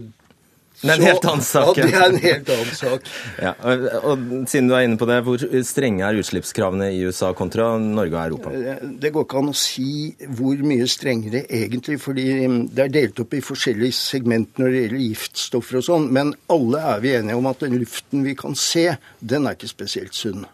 [0.81, 1.77] Det er en helt annen sak.
[1.77, 3.09] Ja, det er en helt annen sak.
[3.37, 7.29] Ja, og, og siden du er inne på det, hvor strenge er utslippskravene i USA
[7.37, 8.53] kontra Norge og Europa?
[8.57, 9.91] Eh, det går ikke an å si
[10.39, 14.81] hvor mye strengere egentlig, fordi mm, det er delt opp i forskjellige segment når det
[14.85, 16.09] gjelder giftstoffer og sånn.
[16.17, 18.87] Men alle er vi enige om at den luften vi kan se,
[19.19, 20.49] den er ikke spesielt sunn.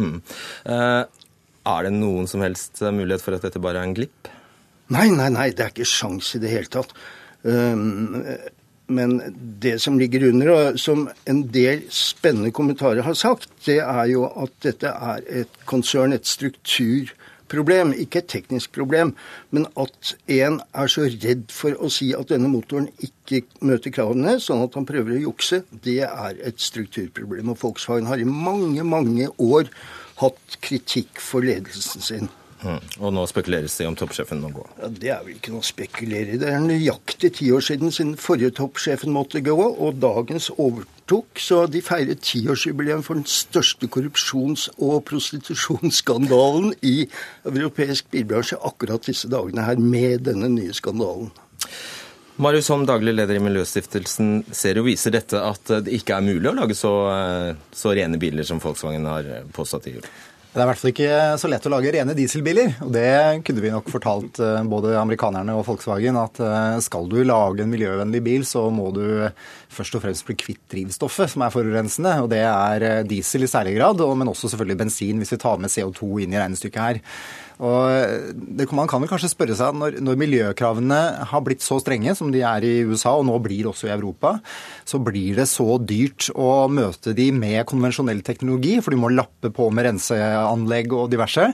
[0.00, 0.16] Mm.
[0.72, 1.02] Eh,
[1.66, 4.32] er det noen som helst mulighet for at dette bare er en glipp?
[4.94, 6.92] Nei, nei, nei, det er ikke sjans i det hele tatt.
[7.46, 8.22] Um,
[8.86, 9.18] men
[9.60, 14.26] det som ligger under, og som en del spennende kommentarer har sagt, det er jo
[14.30, 19.14] at dette er et konsern, et strukturproblem, ikke et teknisk problem.
[19.50, 24.38] Men at en er så redd for å si at denne motoren ikke møter kravene,
[24.42, 27.50] sånn at han prøver å jukse, det er et strukturproblem.
[27.50, 29.72] Og Volkswagen har i mange, mange år
[30.22, 32.34] hatt kritikk for ledelsen sin.
[32.64, 32.78] Mm.
[33.04, 34.64] Og nå spekuleres det om toppsjefen må gå?
[34.80, 36.38] Ja, Det er vel ikke noe å spekulere i.
[36.40, 41.38] Det er nøyaktig ti år siden siden forrige toppsjefen måtte gå, og dagens overtok.
[41.38, 46.96] Så de feirer tiårsjubileum for den største korrupsjons- og prostitusjonsskandalen i
[47.44, 51.30] europeisk bilbransje akkurat disse dagene her, med denne nye skandalen.
[52.36, 56.56] Marius Holm, daglig leder i Miljøstiftelsen Serio, viser dette at det ikke er mulig å
[56.58, 56.90] lage så,
[57.72, 60.10] så rene biler som Volkswagen har påstått de gjorde?
[60.56, 62.70] Det er i hvert fall ikke så lett å lage rene dieselbiler.
[62.80, 63.08] og Det
[63.44, 67.68] kunne vi nok fortalt eh, både amerikanerne og Volkswagen, at eh, skal du lage en
[67.68, 69.04] miljøvennlig bil, så må du
[69.76, 72.14] først og fremst bli kvitt drivstoffet som er forurensende.
[72.24, 75.60] og Det er eh, diesel i særlig grad, men også selvfølgelig bensin, hvis vi tar
[75.60, 77.02] med CO2 inn i regnestykket her.
[77.56, 82.12] Og det, Man kan vel kanskje spørre seg når, når, miljøkravene har blitt så strenge
[82.18, 84.36] som de er i USA, og nå blir også i Europa,
[84.84, 89.52] så blir det så dyrt å møte de med konvensjonell teknologi, for de må lappe
[89.54, 91.48] på med renseanlegg og diverse.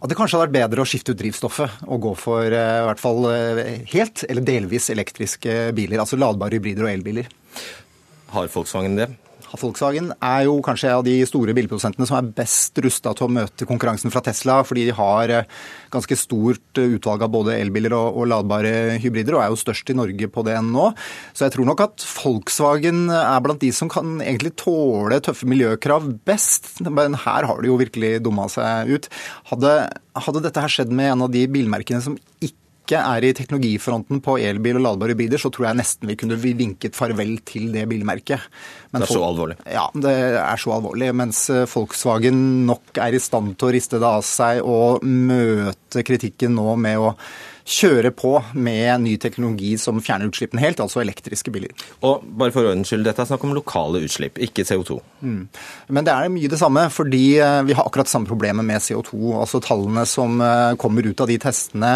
[0.00, 2.86] At det kanskje hadde vært bedre å skifte ut drivstoffet og gå for eh, i
[2.86, 6.00] hvert fall eh, helt eller delvis elektriske biler.
[6.00, 7.28] Altså ladbare hybrider og elbiler.
[8.32, 9.10] Har Volkswagen det?
[9.58, 13.66] Volkswagen er jo kanskje av de store bilprodusentene som er best rusta til å møte
[13.66, 15.48] konkurransen fra Tesla, fordi de har eh,
[15.90, 19.98] ganske stort eh, utvalg av både elbiler og, ladbare hybrider, og er jo størst i
[19.98, 20.90] Norge på det nå.
[21.34, 26.06] Så jeg tror nok at Volkswagen er blant de som kan egentlig tåle tøffe miljøkrav
[26.28, 26.72] best.
[26.86, 29.10] Men her har de jo virkelig dumma seg ut.
[29.50, 29.74] Hadde,
[30.26, 32.59] hadde dette her skjedd med en av de bilmerkene som ikke
[32.90, 36.38] ikke er i teknologifronten på elbil og ladbare biler, så tror jeg nesten vi kunne
[36.40, 38.42] vinket farvel til det bilmerket.
[38.90, 39.58] Men det er så alvorlig?
[39.70, 41.12] Ja, det er så alvorlig.
[41.14, 46.02] Mens eh, Volkswagen nok er i stand til å riste det av seg og møte
[46.06, 47.14] kritikken nå med å
[47.70, 51.70] kjøre på med ny teknologi som fjerner utslippene helt, altså elektriske biler.
[52.06, 54.98] Og bare for ordens skyld, dette er snakk om lokale utslipp, ikke CO2.
[55.22, 55.44] Mm.
[55.94, 59.36] Men det er mye det samme, fordi eh, vi har akkurat samme problemet med CO2.
[59.38, 61.94] Altså Tallene som eh, kommer ut av de testene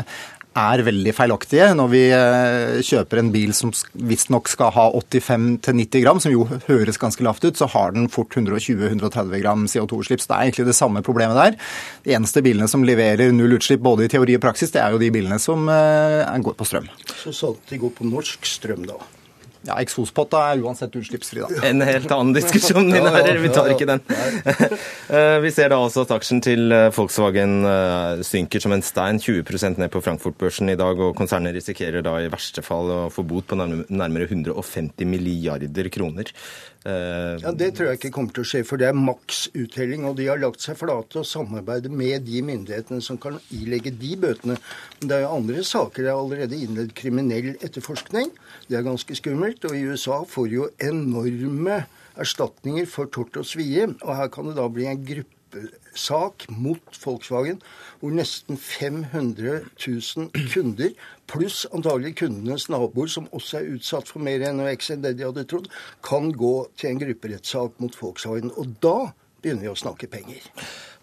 [0.55, 1.69] er veldig feilaktige.
[1.77, 7.01] Når vi eh, kjøper en bil som visstnok skal ha 85-90 gram, som jo høres
[7.01, 10.23] ganske lavt ut, så har den fort 120-130 gram CO2-utslipp.
[10.23, 11.59] Så det er egentlig det samme problemet der.
[12.07, 15.03] De eneste bilene som leverer null utslipp både i teori og praksis, det er jo
[15.03, 16.89] de bilene som eh, går på strøm.
[17.23, 18.99] Så sant de går på norsk strøm, da.
[19.65, 21.63] Ja, Eksospotta er uansett utslippsfri, da.
[21.65, 23.39] En helt annen diskusjon, mine herrer.
[23.41, 24.05] Vi tar ikke den.
[25.15, 29.21] Eh, vi ser da altså at aksjen til eh, Volkswagen eh, synker som en stein,
[29.21, 30.99] 20% ned på Frankfurt-børsen i dag.
[30.99, 36.33] Og konsernet risikerer da i verste fall å få bot på nærmere 150 milliarder kroner.
[36.85, 40.05] Ja, Det tror jeg ikke kommer til å skje, for det er maks uttelling.
[40.05, 44.13] Og de har lagt seg flate og samarbeider med de myndighetene som kan ilegge de
[44.21, 44.59] bøtene.
[45.01, 46.05] Men det er jo andre saker.
[46.05, 48.35] Det er allerede innledd kriminell etterforskning.
[48.69, 49.65] Det er ganske skummelt.
[49.65, 51.85] Og i USA får jo enorme
[52.21, 53.89] erstatninger for tort og svie.
[54.03, 55.07] Og her kan det da bli en
[55.55, 57.61] gruppesak mot Volkswagen
[58.01, 60.91] hvor nesten 500 000 kunder,
[61.27, 65.47] pluss antagelig kundenes naboer, som også er utsatt for mer NOx enn det de hadde
[65.49, 65.71] trodd,
[66.05, 68.53] kan gå til en grupperettssak mot Volkswagen.
[68.57, 69.13] Og da
[69.43, 70.45] begynner vi å snakke penger.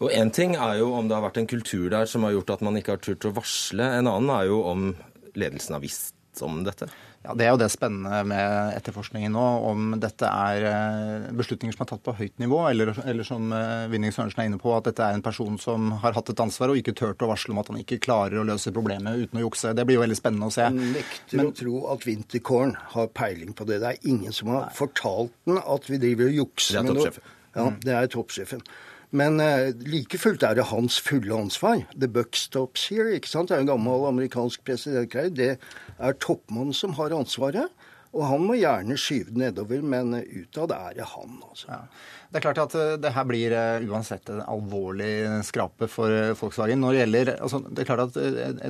[0.01, 2.57] Og Én ting er jo om det har vært en kultur der som har gjort
[2.57, 3.85] at man ikke har turt å varsle.
[3.99, 4.91] En annen er jo om
[5.37, 6.89] ledelsen har visst om dette.
[7.21, 11.83] Ja, Det er jo det spennende med etterforskningen nå, om dette er eh, beslutninger som
[11.85, 14.87] er tatt på høyt nivå, eller, eller som eh, Vinning Sørensen er inne på, at
[14.89, 17.61] dette er en person som har hatt et ansvar og ikke turt å varsle om
[17.61, 19.75] at han ikke klarer å løse problemet uten å jukse.
[19.77, 20.65] Det blir jo veldig spennende å se.
[20.65, 23.83] Han nekter Men, å tro at Winterkorn har peiling på det.
[23.85, 27.13] Det er ingen som har fortalt den at vi driver og jukser med noe.
[27.51, 28.65] Ja, det er toppsjefen.
[29.11, 31.83] Men uh, like fullt er det hans fulle ansvar.
[31.91, 33.11] The buck stops here.
[33.11, 33.49] ikke sant?
[33.51, 35.33] Det er en gammel amerikansk presidentgreie.
[35.35, 35.57] Det
[35.99, 37.67] er toppmannen som har ansvaret.
[38.11, 41.69] Og han må gjerne skyve det nedover, men utad er det han, altså.
[41.71, 41.83] Ja.
[42.31, 46.31] Det er klart at eh, det her blir eh, uansett en alvorlig skrape for eh,
[46.39, 46.79] Volkswagen.
[46.79, 48.19] Når det gjelder, altså, det er klart at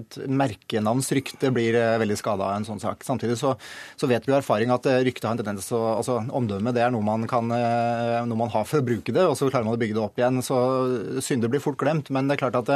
[0.01, 3.05] Et merkenavns rykte blir veldig skada av en sånn sak.
[3.05, 3.53] Samtidig så,
[3.99, 6.81] så vet vi av erfaring at ryktet har en tendens til å altså, Omdømme det
[6.81, 9.75] er noe man, kan, noe man har for å bruke det, og så klarer man
[9.75, 10.41] å bygge det opp igjen.
[10.45, 10.57] Så
[11.21, 12.09] synder blir fort glemt.
[12.13, 12.71] Men det er klart at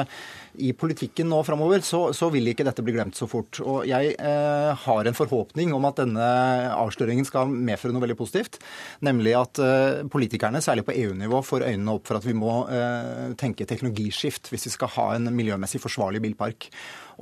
[0.61, 3.59] i politikken nå framover så, så, vil ikke dette bli glemt så fort.
[3.63, 6.27] Og jeg eh, har en forhåpning om at denne
[6.75, 8.59] avsløringen skal medføre noe veldig positivt.
[9.05, 12.65] Nemlig at eh, politikerne, særlig særlig på EU-nivå, får øynene opp for at vi må
[12.67, 16.67] eh, tenke teknologiskift hvis vi skal ha en miljømessig forsvarlig bilpark.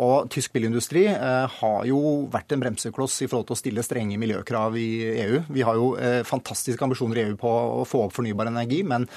[0.01, 4.17] Og Tysk bilindustri eh, har jo vært en bremsekloss i forhold til å stille strenge
[4.17, 4.89] miljøkrav i
[5.27, 5.43] EU.
[5.53, 9.07] Vi har jo eh, fantastiske ambisjoner i EU på å få opp fornybar energi, men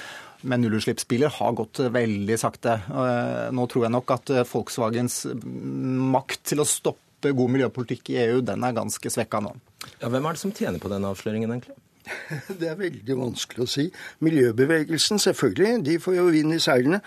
[0.45, 2.75] men nullutslippsbiler har gått veldig sakte.
[2.85, 5.23] Eh, nå tror jeg nok at eh, Volkswagens
[6.13, 9.55] makt til å stoppe god miljøpolitikk i EU, den er ganske svekka nå.
[9.97, 11.77] Ja, hvem er det som tjener på denne avsløringen, egentlig?
[12.59, 13.87] Det er veldig vanskelig å si.
[14.25, 17.01] Miljøbevegelsen, selvfølgelig, de får jo vind i seilene.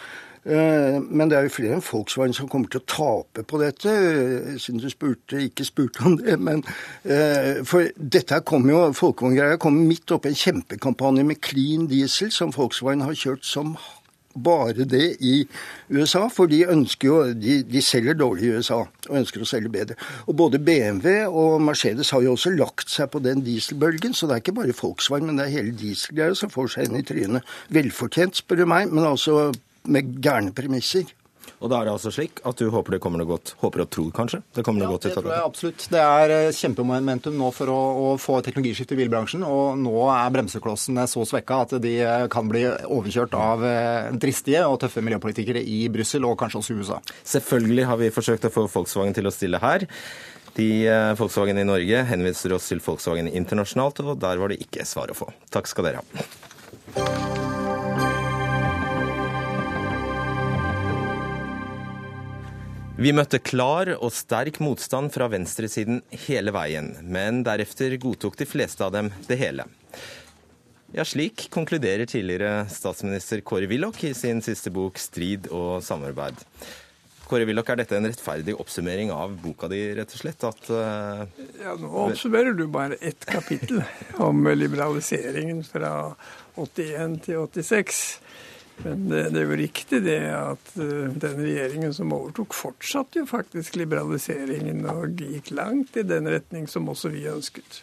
[0.44, 3.92] Eh, men det er jo flere enn Volkswagen som kommer til å tape på dette,
[4.56, 6.38] siden du spurte, ikke spurte om det.
[6.40, 6.64] Men,
[7.04, 12.52] eh, for dette kom jo, Folkevogn-greia kommer midt oppi en kjempekampanje med clean diesel, som
[12.56, 13.76] Volkswagen har kjørt som
[14.34, 15.34] bare det i
[15.90, 19.72] USA, for de ønsker jo de, de, selger dårlig i USA og ønsker å selge
[19.72, 19.96] bedre.
[20.28, 24.36] Og Både BMW og Mercedes har jo også lagt seg på den dieselbølgen, så det
[24.36, 27.56] er ikke bare Volkswagen, men det er hele dieselgreia som får seg inn i trynet.
[27.74, 29.50] Velfortjent, spør du meg, men altså
[29.90, 31.08] med gærne premisser.
[31.60, 33.90] Og da er det altså slik at du håper det kommer noe godt, håper og
[33.92, 35.12] tror kanskje det kommer noe ja, godt det?
[35.16, 35.86] tror jeg absolutt.
[35.92, 39.44] Det er eh, kjempemomentum nå for å, å få teknologiskifte i bilbransjen.
[39.44, 44.64] Og nå er bremseklossene så svekka at de eh, kan bli overkjørt av eh, dristige
[44.68, 47.00] og tøffe miljøpolitikere i Brussel og kanskje også i USA.
[47.36, 49.84] Selvfølgelig har vi forsøkt å få Volkswagen til å stille her.
[50.56, 50.70] De
[51.16, 55.20] Volkswagen i Norge henviser oss til Volkswagen internasjonalt, og der var det ikke svar å
[55.20, 55.30] få.
[55.52, 57.39] Takk skal dere ha.
[63.00, 68.84] Vi møtte klar og sterk motstand fra venstresiden hele veien, men deretter godtok de fleste
[68.84, 69.64] av dem det hele.
[70.92, 76.44] Ja, slik konkluderer tidligere statsminister Kåre Willoch i sin siste bok 'Strid og samarbeid'.
[77.24, 80.44] Kåre Willoch, er dette en rettferdig oppsummering av boka di, rett og slett?
[80.44, 81.24] At, uh...
[81.62, 83.80] Ja, nå oppsummerer du bare ett kapittel
[84.18, 86.12] om liberaliseringen fra
[86.58, 88.04] 81 til 86.
[88.84, 93.28] Men det, det, er jo riktig det at uh, den regjeringen som overtok, fortsatte jo
[93.28, 97.82] faktisk liberaliseringen og gikk langt i den retning som også vi ønsket.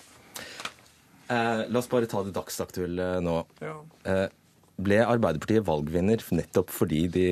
[1.28, 3.40] Eh, la oss bare ta det dagsaktuelle nå.
[3.60, 3.74] Ja.
[4.08, 4.28] Eh,
[4.78, 7.26] ble Arbeiderpartiet valgvinner nettopp fordi de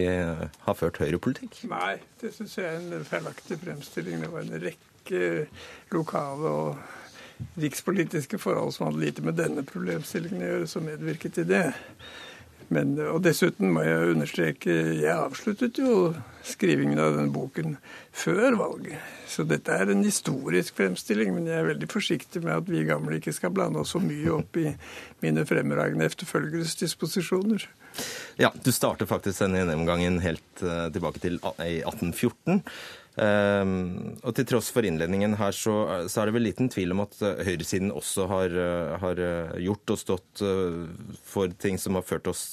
[0.66, 1.62] har ført høyrepolitikk?
[1.72, 4.24] Nei, det syns jeg er en feilaktig fremstilling.
[4.26, 5.24] Det var en rekke
[5.94, 11.48] lokale og rikspolitiske forhold som hadde lite med denne problemstillingen å gjøre, som medvirket til
[11.50, 11.68] det.
[12.74, 16.14] Men, og dessuten må jeg understreke, jeg avsluttet jo
[16.46, 17.78] skrivingen av denne boken
[18.16, 18.98] før valget.
[19.30, 23.20] Så dette er en historisk fremstilling, men jeg er veldig forsiktig med at vi gamle
[23.20, 24.70] ikke skal blande oss så mye opp i
[25.26, 27.66] mine fremragende efterfølgeres disposisjoner.
[28.42, 32.62] Ja, du starter faktisk denne gjennomgangen helt uh, tilbake til 1814.
[33.16, 35.76] Um, og til tross for innledningen her, så,
[36.12, 39.54] så, er det vel liten tvil om at uh, høyresiden også har, uh, har uh,
[39.64, 40.44] gjort og stått
[41.24, 42.44] for ting som har ført oss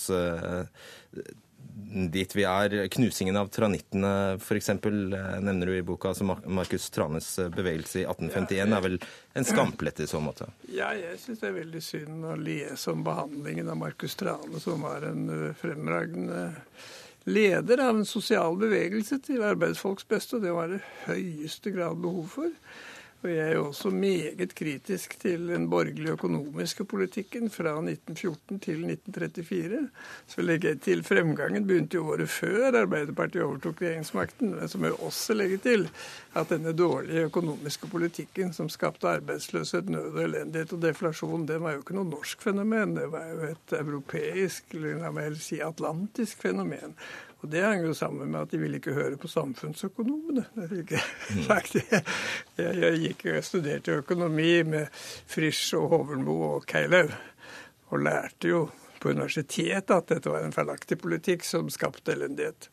[2.13, 2.77] dit vi er.
[2.95, 6.13] Knusingen av tranittene, f.eks., nevner du i boka.
[6.13, 8.99] altså Markus Tranes bevegelse i 1851 er vel
[9.35, 10.53] en skamplett i så måte?
[10.71, 14.85] Ja, jeg syns det er veldig synd å lese om behandlingen av Markus Trane, som
[14.87, 15.27] var en
[15.59, 16.53] fremragende
[17.25, 22.27] leder av en sosial bevegelse til arbeidsfolks beste, og det var det høyeste grad behov
[22.37, 22.51] for.
[23.23, 28.83] Og jeg er jo også meget kritisk til den borgerlige økonomiske politikken fra 1914 til
[28.89, 29.79] 1934.
[30.27, 34.57] Så legger jeg til fremgangen begynte jo året før Arbeiderpartiet overtok regjeringsmakten.
[34.57, 35.87] Men så må jeg også legge til
[36.35, 41.77] at denne dårlige økonomiske politikken som skapte arbeidsløshet, nød og elendighet og deflasjon, det var
[41.77, 42.97] jo ikke noe norsk fenomen.
[42.99, 46.99] Det var jo et europeisk, eller la meg si atlantisk fenomen.
[47.43, 50.45] Og Det henger jo sammen med at de ville ikke høre på samfunnsøkonomene.
[50.57, 51.01] Jeg,
[51.35, 51.49] mm.
[52.61, 54.87] jeg, jeg gikk og studerte økonomi med
[55.27, 57.11] Frisch og Hovenbo og Keilev,
[57.91, 58.69] og lærte jo
[59.03, 62.69] på universitetet at dette var en feilaktig politikk som skapte elendighet.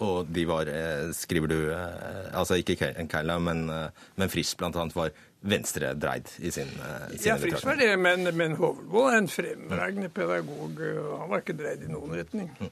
[0.00, 2.78] Og de var, eh, skriver du, eh, altså ikke
[3.10, 4.70] Keilev, men, eh, men Frisch bl.a.
[4.94, 5.10] var
[5.40, 6.70] venstredreid i sin,
[7.24, 10.78] Ja, Frisch var det, men, men Hovenbo er en fremragende pedagog.
[11.18, 12.48] Han var ikke dreid i noen retning.
[12.60, 12.70] Mm.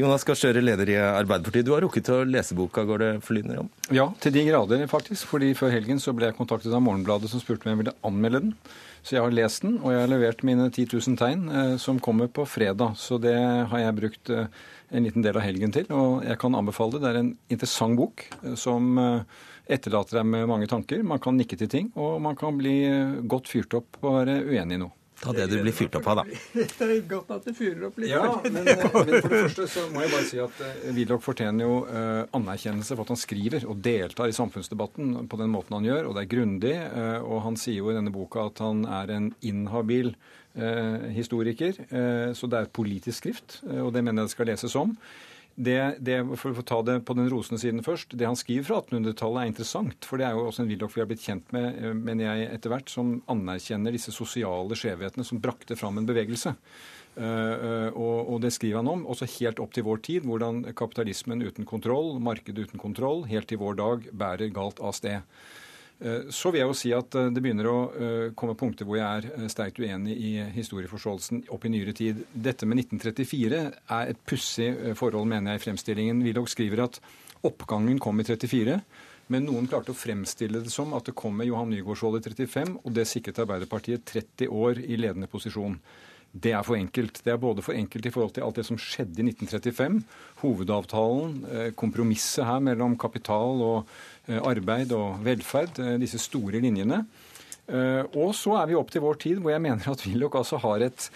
[0.00, 1.66] Jonas Gahr Støre, leder i Arbeiderpartiet.
[1.66, 3.66] Du har rukket å lese boka, går det forlydender om?
[3.92, 5.26] Ja, til de grader, faktisk.
[5.28, 8.40] fordi før helgen så ble jeg kontaktet av Morgenbladet som spurte om jeg ville anmelde
[8.46, 8.54] den.
[9.02, 12.00] Så jeg har lest den, og jeg har levert mine 10 000 tegn, eh, som
[12.00, 12.96] kommer på fredag.
[13.00, 14.48] Så det har jeg brukt eh,
[14.90, 17.02] en liten del av helgen til, og jeg kan anbefale det.
[17.04, 18.96] Det er en interessant bok eh, som
[19.70, 21.04] etterlater deg med mange tanker.
[21.06, 22.78] Man kan nikke til ting, og man kan bli
[23.28, 24.96] godt fyrt opp og være uenig i noe.
[25.20, 26.38] Ta det du blir fyrt opp av, da.
[26.78, 28.12] Det er godt at du fyrer opp litt.
[28.12, 31.66] Ja, men, men, for det første så må jeg bare si at uh, Willoch fortjener
[31.66, 35.88] jo uh, anerkjennelse for at han skriver og deltar i samfunnsdebatten på den måten han
[35.90, 36.74] gjør, og det er grundig.
[37.20, 40.14] Og han sier jo i denne boka at han er en inhabil
[41.14, 41.76] historiker,
[42.34, 44.96] så det er et politisk skrift, og det mener jeg det skal leses om.
[45.60, 48.78] Det, det, for å ta det på den rosende siden først, det han skriver fra
[48.80, 50.06] 1800-tallet er interessant.
[50.08, 52.46] For det er jo også en Willoch vi har blitt kjent med, eh, mener jeg,
[52.54, 56.54] etter hvert, som anerkjenner disse sosiale skjevhetene som brakte fram en bevegelse.
[57.20, 61.66] Uh, og, det skriver han om, også helt opp til vår tid, hvordan kapitalismen uten
[61.68, 65.26] kontroll, markedet uten kontroll, helt til vår dag bærer galt av sted.
[66.00, 68.96] Eh, så vil jeg jo si at eh, det begynner å eh, komme punkter hvor
[68.96, 72.22] jeg er sterkt uenig i historieforståelsen opp i nyere tid.
[72.32, 76.24] Dette med 1934 er et pussig forhold, mener jeg, i fremstillingen.
[76.24, 77.00] Willoch skriver at
[77.44, 78.80] oppgangen kom i 34.
[79.30, 82.78] Men noen klarte å fremstille det som at det kom med Johan Nygaardsvold i 35,
[82.80, 85.76] og det sikret Arbeiderpartiet 30 år i ledende posisjon.
[86.30, 87.20] Det er for enkelt.
[87.26, 90.00] Det er både for enkelt i forhold til alt det som skjedde i 1935,
[90.42, 91.38] hovedavtalen,
[91.78, 93.94] kompromisset her mellom kapital og
[94.38, 97.02] arbeid og velferd, eh, disse store linjene.
[97.70, 100.58] Eh, og så er vi opp til vår tid, hvor jeg mener at Willoch altså
[100.62, 101.10] har et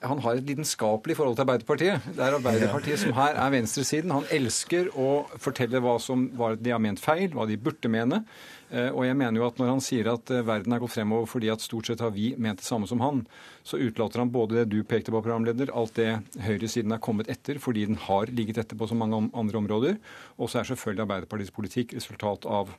[0.00, 2.06] han har et lidenskapelig forhold til Arbeiderpartiet.
[2.16, 4.14] Det er Arbeiderpartiet som her er venstresiden.
[4.14, 8.22] Han elsker å fortelle hva som var, de har ment feil, hva de burde mene.
[8.70, 11.64] Og jeg mener jo at når han sier at verden er gått fremover fordi at
[11.64, 13.24] stort sett har vi ment det samme som han,
[13.66, 17.60] så utelater han både det du pekte på, programleder, alt det høyresiden er kommet etter
[17.60, 19.98] fordi den har ligget etter på så mange andre områder.
[20.38, 22.72] Og så er selvfølgelig Arbeiderpartiets politikk resultat av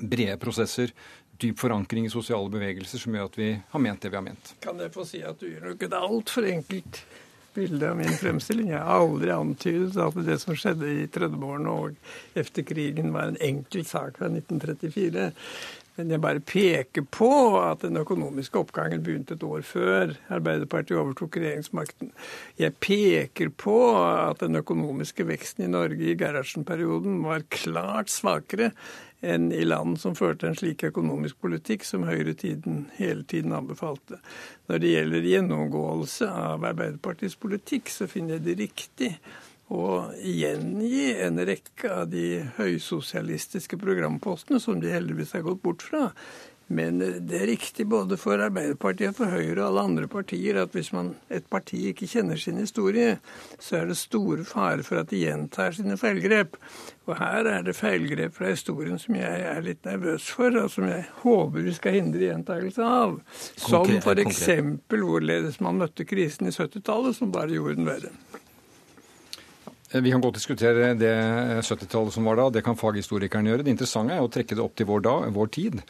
[0.00, 0.94] brede prosesser,
[1.40, 4.54] dyp forankring i sosiale bevegelser som gjør at vi har ment det vi har ment.
[4.64, 7.02] Kan jeg få si at du gjør nok et altfor enkelt
[7.54, 8.70] bilde av min fremstilling.
[8.70, 13.40] Jeg har aldri antydet at det som skjedde i Trøndeborgen og etter krigen var en
[13.42, 15.30] enkel sak fra 1934.
[16.00, 17.28] Men jeg bare peker på
[17.60, 22.14] at den økonomiske oppgangen begynte et år før Arbeiderpartiet overtok regjeringsmakten.
[22.56, 28.70] Jeg peker på at den økonomiske veksten i Norge i Gerhardsen-perioden var klart svakere
[29.20, 34.22] enn i land som førte en slik økonomisk politikk som høyretiden hele tiden anbefalte.
[34.72, 39.12] Når det gjelder gjennomgåelse av Arbeiderpartiets politikk, så finner jeg det riktig
[39.70, 46.08] å gjengi en rekke av de høysosialistiske programpostene som de heldigvis har gått bort fra.
[46.70, 50.92] Men det er riktig både for Arbeiderpartiet, for Høyre og alle andre partier at hvis
[50.94, 53.16] man, et parti ikke kjenner sin historie,
[53.58, 56.54] så er det store fare for at de gjentar sine feilgrep.
[57.10, 60.86] Og her er det feilgrep fra historien som jeg er litt nervøs for, og som
[60.86, 63.18] jeg håper vi skal hindre gjentakelse av.
[63.58, 64.44] Som f.eks.
[64.94, 68.14] hvorledes man møtte krisen i 70-tallet, som bare gjorde den verre.
[69.90, 71.14] Eh, vi kan godt diskutere det
[71.66, 72.48] 70-tallet som var da.
[72.50, 73.66] Det kan faghistorikeren gjøre.
[73.66, 75.80] Det interessante er å trekke det opp til vår, dag, vår tid.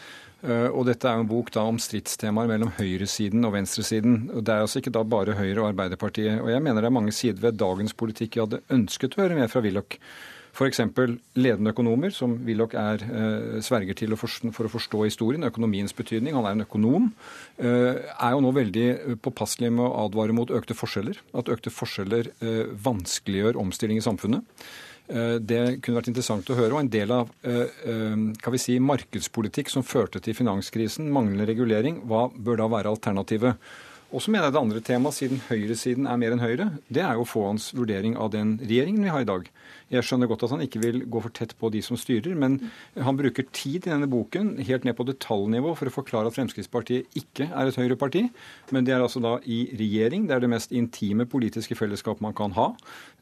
[0.40, 4.22] Eh, og dette er en bok da om stridstemaer mellom høyresiden og venstresiden.
[4.40, 6.40] Det er altså ikke da bare Høyre og Arbeiderpartiet.
[6.40, 9.36] Og jeg mener det er mange sider ved dagens politikk jeg hadde ønsket å høre
[9.36, 9.98] mer fra Willoch.
[10.50, 10.82] F.eks.
[11.38, 16.36] ledende økonomer, som Willoch er eh, sverger til for, å forstå historien, økonomiens betydning.
[16.36, 17.10] Han er en økonom.
[17.62, 18.86] Eh, er jo nå veldig
[19.24, 21.20] påpasselig med å advare mot økte forskjeller.
[21.38, 24.64] At økte forskjeller eh, vanskeliggjør omstilling i samfunnet.
[25.10, 26.76] Det kunne vært interessant å høre.
[26.76, 32.28] Og en del av kan vi si, markedspolitikk som førte til finanskrisen, manglende regulering, hva
[32.30, 33.72] bør da være alternativet?
[34.10, 37.14] Og så mener jeg det andre temaet, siden høyresiden er mer enn Høyre, det er
[37.14, 39.46] jo få hans vurdering av den regjeringen vi har i dag.
[39.90, 42.56] Jeg skjønner godt at han ikke vil gå for tett på de som styrer, men
[42.98, 47.20] han bruker tid i denne boken helt ned på detaljnivå for å forklare at Fremskrittspartiet
[47.22, 48.24] ikke er et høyreparti,
[48.74, 50.26] men det er altså da i regjering.
[50.26, 52.72] Det er det mest intime politiske fellesskap man kan ha.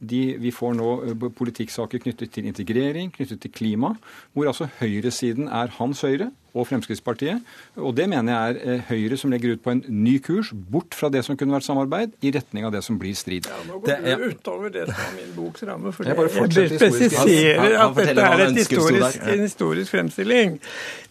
[0.01, 3.93] De, vi får nå eh, politikksaker knyttet til integrering, knyttet til klima,
[4.33, 7.45] hvor altså høyresiden er hans Høyre og Fremskrittspartiet.
[7.77, 10.97] Og det mener jeg er eh, Høyre som legger ut på en ny kurs, bort
[10.99, 13.49] fra det som kunne vært samarbeid, i retning av det som blir strid.
[13.49, 15.93] Ja, nå går du utover det som er min boks ramme.
[15.95, 20.61] for jeg, jeg presiserer at dette er et historisk, en historisk fremstilling.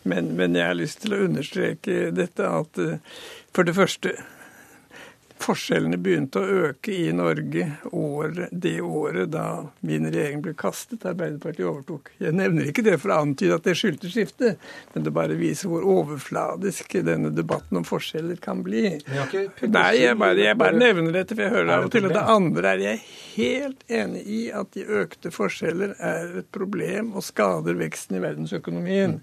[0.07, 2.99] Men, men, jeg har lyst til å understreke dette at eh,
[3.55, 4.13] for det første
[5.41, 9.45] forskjellene begynte å øke i Norge år, det året da
[9.85, 12.11] min regjering ble kastet, Arbeiderpartiet overtok.
[12.21, 14.63] Jeg nevner ikke det for å antyde at det skyldtes skiftet,
[14.93, 18.97] men det bare viser hvor overfladisk denne debatten om forskjeller kan bli.
[18.97, 22.25] Nei, jeg bare, jeg bare nevner dette, for jeg hører av og til at det
[22.37, 23.03] andre er jeg
[23.37, 29.19] helt enig i at de økte forskjeller er et problem og skader veksten i verdensøkonomien.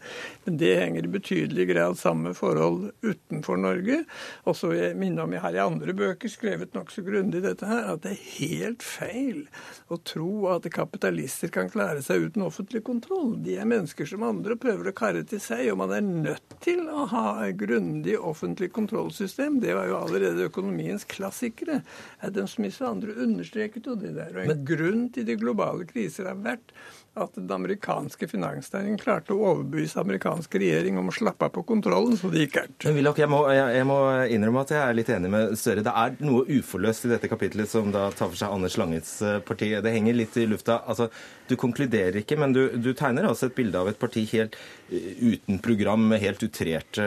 [0.46, 4.04] Men det henger i betydelig grad sammen med forhold utenfor Norge.
[4.46, 7.68] Og så vil jeg minne om jeg har i andre bøker skrevet nokså grundig dette
[7.68, 9.44] her, at det er helt feil
[9.92, 13.34] å tro at kapitalister kan klare seg uten offentlig kontroll.
[13.44, 16.58] De er mennesker som andre og prøver å karre til seg, og man er nødt
[16.64, 19.60] til å ha et grundig offentlig kontrollsystem.
[19.62, 21.82] Det var jo allerede økonomiens klassikere.
[22.24, 24.34] Adam Smith og andre understreket jo det der.
[24.36, 26.74] Og en grunn til de globale kriser har vært
[27.14, 32.16] at den amerikanske finansnæringen klarte å overbevise amerikansk regjering om å slappe av på kontrollen,
[32.18, 32.86] så det gikk gærent.
[32.96, 33.30] Willoch, jeg,
[33.76, 33.98] jeg må
[34.34, 35.84] innrømme at jeg er litt enig med Støre.
[35.86, 39.38] Det er noe uforløst i dette kapitlet som da tar for seg Anders Langes eh,
[39.46, 39.70] parti.
[39.84, 40.80] Det henger litt i lufta.
[40.90, 41.10] Altså,
[41.48, 44.56] du konkluderer ikke, men du, du tegner altså et bilde av et parti helt
[44.88, 47.04] eh, uten program, med helt utrerte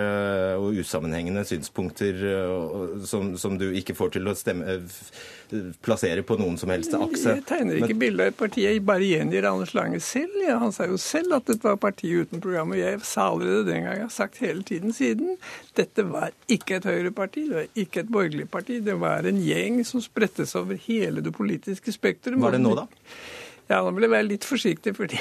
[0.57, 2.21] og usammenhengende synspunkter
[3.09, 4.77] som, som, du ikke får til å stemme,
[5.85, 7.37] plassere på noen som helst akse.
[7.37, 8.01] Jeg tegner ikke men...
[8.01, 10.35] bilde av et parti, jeg bare gjengir Anders Lange selv.
[10.43, 13.65] Ja, han sa jo selv at dette var parti uten program, og jeg sa allerede
[13.69, 15.37] den gang, jeg har sagt hele tiden siden,
[15.79, 19.81] dette var ikke et høyreparti, det var ikke et borgerlig parti, det var en gjeng
[19.87, 22.41] som spredtes over hele det politiske spektrum.
[22.43, 22.87] Hva er det nå, da?
[23.67, 25.17] Ja, nå vil jeg være litt forsiktig, fordi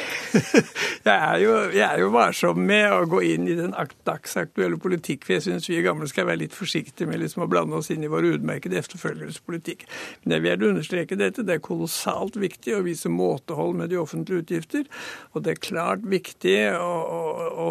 [1.09, 3.75] jeg er, jo, jeg er jo varsom med å gå inn i den
[4.07, 5.27] dagsaktuelle politikk.
[5.27, 8.07] For jeg syns vi gamle skal være litt forsiktige med liksom å blande oss inn
[8.07, 9.83] i vår utmerkede efterfølgerpolitikk.
[10.23, 11.43] Men jeg vil understreke dette.
[11.43, 14.87] Det er kolossalt viktig å vise måtehold med de offentlige utgifter.
[15.35, 17.23] Og det er klart viktig å, å,
[17.67, 17.71] å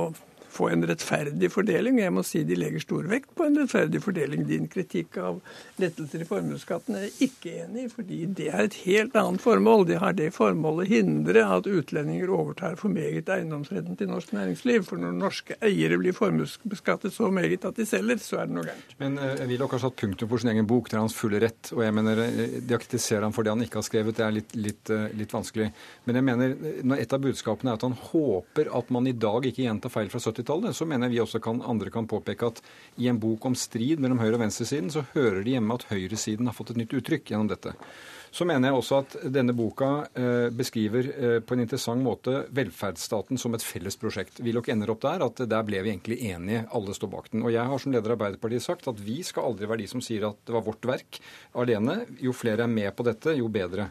[0.55, 1.99] få en rettferdig fordeling.
[1.99, 4.45] Jeg må si de legger stor vekt på en rettferdig fordeling.
[4.47, 5.41] Din kritikk av
[5.81, 9.85] lettelser i formuesskatten er jeg ikke enig i, fordi det er et helt annet formål.
[9.89, 14.85] De har det formålet hindre at utlendinger overtar for meget eiendomsretten til norsk næringsliv.
[14.87, 18.67] For når norske eiere blir formuesbeskattet så meget at de selger, så er det noe
[18.69, 18.95] gærent.
[19.01, 20.89] Men uh, Willoch har satt punktum for sin egen bok.
[20.89, 21.73] Det er hans fulle rett.
[21.75, 24.25] Og jeg mener, eh, de har kritisert ham for det han ikke har skrevet, det
[24.25, 25.71] er litt, litt, uh, litt vanskelig.
[26.07, 29.45] Men jeg mener, når et av budskapene er at han håper at man i dag
[29.49, 32.51] ikke gjentar feil fra 70 70 så mener jeg vi også kan, andre kan påpeke
[32.51, 32.61] at
[33.01, 36.47] i en bok om strid mellom høyre- og venstresiden, så hører det hjemme at høyresiden
[36.49, 37.75] har fått et nytt uttrykk gjennom dette.
[38.35, 43.39] Så mener jeg også at denne boka eh, beskriver eh, på en interessant måte velferdsstaten
[43.39, 44.41] som et felles prosjekt.
[44.43, 47.45] Willoch ender opp der at der ble vi egentlig enige, alle står bak den.
[47.47, 50.03] Og jeg har som leder av Arbeiderpartiet sagt at vi skal aldri være de som
[50.03, 51.21] sier at det var vårt verk
[51.55, 52.01] alene.
[52.19, 53.87] Jo flere er med på dette, jo bedre.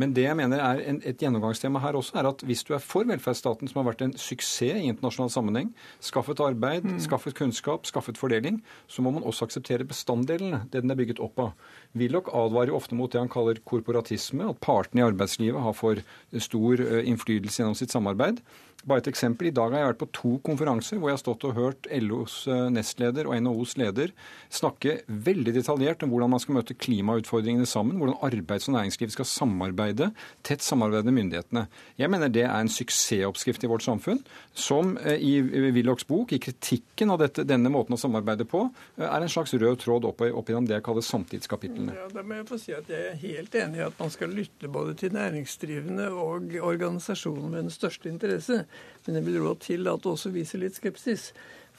[0.00, 2.82] Men det jeg mener er en, et gjennomgangstema her også, er at hvis du er
[2.82, 5.70] for velferdsstaten, som har vært en suksess i internasjonal sammenheng,
[6.04, 6.98] skaffet arbeid, mm.
[7.04, 11.40] skaffet kunnskap, skaffet fordeling, så må man også akseptere bestanddelene, det den er bygget opp
[11.42, 11.52] av.
[11.98, 16.00] Willoch advarer ofte mot det han kaller korporatisme, at partene i arbeidslivet har for
[16.40, 18.40] stor eh, innflytelse gjennom sitt samarbeid.
[18.82, 19.46] Bare et eksempel.
[19.46, 22.40] I dag har jeg vært på to konferanser hvor jeg har stått og hørt LOs
[22.50, 24.10] eh, nestleder og NHOs leder
[24.50, 29.28] snakke veldig detaljert om hvordan man skal møte klimautfordringene sammen, hvordan arbeids- og næringsliv skal
[29.30, 30.08] samarbeide,
[30.42, 31.66] tett samarbeide med myndighetene.
[32.00, 34.18] Jeg mener det er en suksessoppskrift i vårt samfunn,
[34.50, 38.64] som eh, i Willochs bok, i kritikken av dette, denne måten å samarbeide på,
[38.98, 41.94] eh, er en slags rød tråd opp, opp gjennom det jeg kaller samtidskapitlene.
[42.00, 44.34] Ja, da må jeg få si at Jeg er helt enig i at man skal
[44.34, 48.64] lytte både til næringsdrivende og organisasjoner med den største interesse.
[49.06, 51.32] Men jeg vil råde til at det også viser litt skepsis.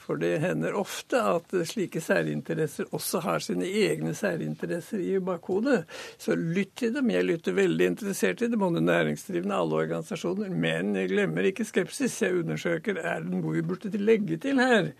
[0.04, 5.84] For det hender ofte at slike særinteresser også har sine egne særinteresser i bakhodet.
[6.20, 7.10] Så lytt til dem.
[7.14, 10.50] Jeg lytter veldig interessert til det, både næringsdrivende, alle organisasjoner.
[10.50, 12.20] Men jeg glemmer ikke skepsis.
[12.22, 14.90] Jeg undersøker er det noe vi burde legge til her.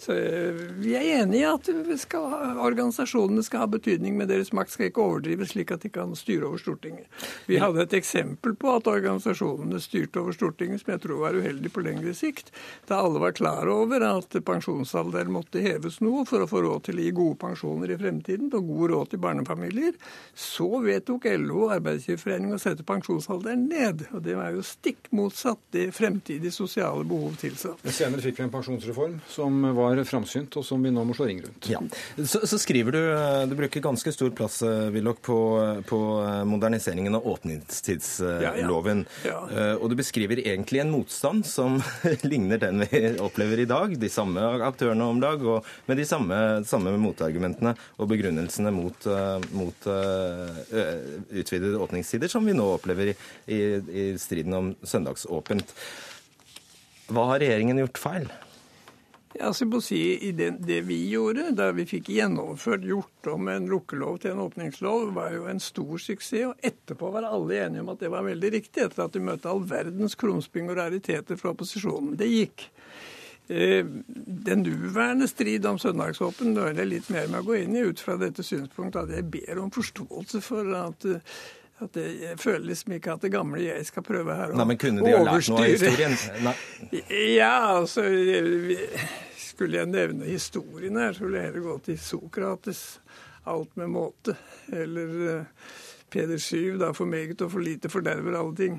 [0.00, 1.68] Så eh, vi er enige i at
[2.00, 6.14] skal, organisasjonene skal ha betydning, men deres makt skal ikke overdrives slik at de kan
[6.18, 7.08] styre over Stortinget.
[7.48, 11.72] Vi hadde et eksempel på at organisasjonene styrte over Stortinget som jeg tror var uheldig
[11.74, 12.52] på lengre sikt,
[12.88, 17.00] da alle var klar over at pensjonsalder måtte heves noe for å få råd til
[17.00, 19.98] å gi gode pensjoner i fremtiden og god råd til barnefamilier,
[20.34, 24.06] så vedtok LO og Arbeidsgiverforeningen å sette pensjonsalderen ned.
[24.14, 27.74] Og det var jo stikk motsatt det fremtidige sosiale behov tilsa.
[27.84, 31.42] Senere fikk vi en pensjonsreform som var framsynt, og som vi nå må slå ring
[31.44, 31.68] rundt.
[31.70, 31.80] Ja.
[32.16, 35.38] Så, så, skriver du, eh, du bruker ganske stor plass, eh, Willoch, på,
[35.88, 39.04] på eh, moderniseringen av åpningstidsloven.
[39.24, 39.66] Ja, ja.
[39.78, 41.80] Og du beskriver egentlig en motstand som
[42.30, 43.96] ligner den vi opplever i dag.
[44.00, 46.38] De samme aktørene om dag, og med de samme,
[46.68, 50.62] samme motargumentene og begrunnelsene mot, uh, mot uh,
[51.34, 55.76] utvidede åpningstider som vi nå opplever i, i, i striden om søndagsåpent.
[57.12, 58.32] Hva har regjeringen gjort feil?
[59.42, 63.48] Altså, på å si, i det, det, vi gjorde da vi fikk gjennomført gjort om
[63.50, 66.52] en lukkelov til en åpningslov, var jo en stor suksess.
[66.52, 69.50] Og etterpå var alle enige om at det var veldig riktig, etter at de møtte
[69.50, 72.14] all verdens krumspring og rariteter fra opposisjonen.
[72.20, 72.68] Det gikk.
[73.48, 73.84] Eh,
[74.46, 78.00] den nuværende strid om søndagsåpen nøler jeg litt mer med å gå inn i, ut
[78.00, 81.06] fra dette synspunktet at jeg ber om forståelse for at
[81.82, 84.66] at det, jeg føler liksom ikke at det gamle jeg skal prøve her å Nei,
[84.70, 86.14] men Kunne de ha lært noe av historien?
[86.46, 86.54] Nei.
[87.40, 88.04] Ja, altså
[89.42, 92.84] Skulle jeg nevne historien her, så ville jeg heller gå til Sokrates.
[93.50, 94.36] Alt med måte.
[94.72, 95.10] Eller
[95.42, 95.66] uh,
[96.14, 98.78] Peder Syv, da for meget og for lite forderver alle ting.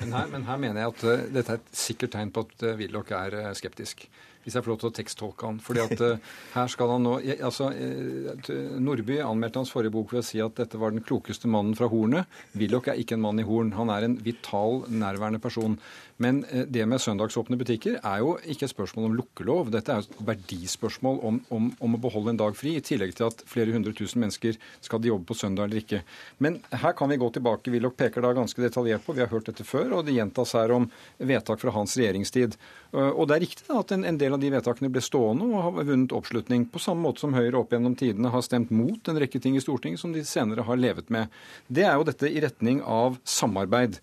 [0.00, 2.66] Men her, men her mener jeg at uh, dette er et sikkert tegn på at
[2.72, 2.82] uh,
[3.22, 4.08] er uh, skeptisk
[4.42, 5.58] hvis jeg får lov til å teksttolke han.
[5.62, 10.22] Fordi at uh, her skal han nå altså, uh, Nordby anmeldte hans forrige bok ved
[10.22, 12.30] å si at dette var den klokeste mannen fra Hornet.
[12.58, 13.74] Willoch er ikke en mann i horn.
[13.78, 15.78] Han er en vital, nærværende person.
[16.22, 19.72] Men uh, det med søndagsåpne butikker er jo ikke et spørsmål om lukkelov.
[19.74, 23.14] Dette er jo et verdispørsmål om, om, om, å beholde en dag fri, i tillegg
[23.18, 26.02] til at flere hundre tusen mennesker skal de jobbe på søndag eller ikke.
[26.42, 27.72] Men her kan vi gå tilbake.
[27.72, 30.74] Willoch peker da ganske detaljert på, vi har hørt dette før, og det gjentas her
[30.74, 30.90] om
[31.22, 32.58] vedtak fra hans regjeringstid.
[32.92, 36.12] Og det er riktig at en, del av de vedtakene ble stående og har vunnet
[36.12, 39.56] oppslutning, på samme måte som Høyre opp gjennom tidene har stemt mot en rekke ting
[39.56, 41.32] i Stortinget som de senere har levet med.
[41.72, 43.96] Det er jo dette i retning av samarbeid.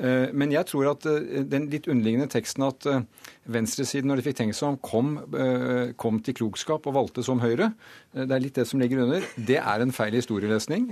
[0.00, 3.02] Eh, men jeg tror at eh, den litt underliggende teksten at eh,
[3.50, 5.08] venstresiden, når de fikk tenkt seg om, kom,
[5.98, 7.72] kom, til klokskap og valgte som Høyre,
[8.14, 10.84] det er litt det som ligger under, det er en feil historielesning.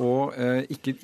[0.00, 0.32] Og
[0.72, 0.94] ikke,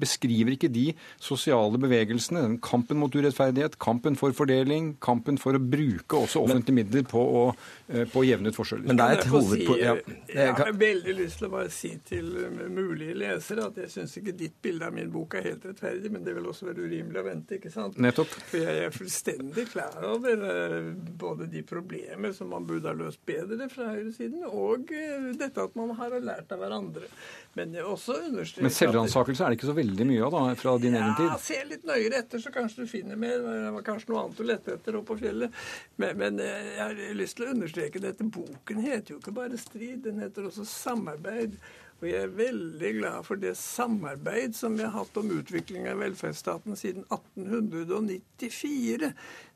[0.00, 0.88] beskriver ikke de
[1.22, 6.80] sosiale bevegelsene, den kampen mot urettferdighet, kampen for fordeling, kampen for å bruke også offentlige
[6.80, 7.44] midler på å,
[7.86, 8.88] på å jevne ut forskjeller.
[8.90, 9.94] Men det er et hovedpoeng ja.
[10.32, 12.32] Jeg har veldig lyst til å bare si til
[12.74, 16.26] mulige lesere at jeg syns ikke ditt bilde av min bok er helt rettferdig, men
[16.26, 17.56] det vil også være urimelig urimelig å vente.
[17.56, 17.96] ikke sant?
[18.02, 18.32] Nettopp.
[18.50, 23.22] For jeg er fullstendig klar over uh, både de problemer som man burde ha løst
[23.26, 27.08] bedre fra høyresiden, og uh, dette at man har lært av hverandre.
[27.56, 30.76] Men jeg også understreker Men selvransakelse er det ikke så veldig mye av da, fra
[30.82, 31.30] din ja, egen tid?
[31.30, 33.40] Ja, se litt nøyere etter, så kanskje du finner mer.
[33.40, 35.64] Det var kanskje noe annet å lette etter oppe på fjellet.
[36.02, 38.26] Men, men eh, jeg har lyst til å understreke dette.
[38.36, 41.56] Boken heter jo ikke bare strid, den heter også samarbeid.
[41.96, 46.02] Og jeg er veldig glad for det samarbeid som vi har hatt om utvikling av
[46.02, 49.14] velferdsstaten siden 1894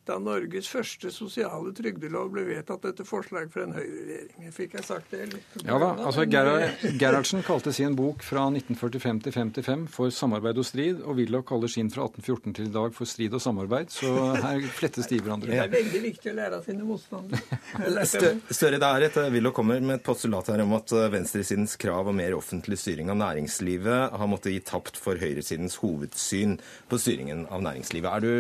[0.09, 4.48] da Norges første sosiale trygdelov ble vedtatt etter forslag fra en høyreregjering.
[4.55, 5.59] Fikk jeg sagt det litt?
[5.66, 5.90] Ja da.
[6.09, 11.46] altså Gerhardsen kalte sin bok fra 1945 til 55 for 'Samarbeid og strid', og Willoch
[11.51, 13.92] kaller sin fra 1814 til i dag for 'Strid og samarbeid'.
[13.92, 15.51] Så her flettes de i hverandre.
[15.51, 17.61] Det er veldig viktig å lære av sine motstandere.
[18.51, 22.16] Støre, det er et Willoch kommer med et postulat her om at venstresidens krav om
[22.16, 27.62] mer offentlig styring av næringslivet har måttet gi tapt for høyresidens hovedsyn på styringen av
[27.62, 28.11] næringslivet.
[28.11, 28.34] Er du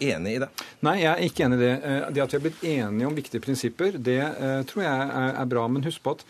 [0.00, 0.48] enig i det?
[0.86, 1.72] Nei, jeg er ikke enig i det.
[1.78, 5.48] Eh, det at vi har blitt enige om viktige prinsipper, det uh, tror jeg er,
[5.48, 5.64] bra.
[5.70, 6.24] Men husk på at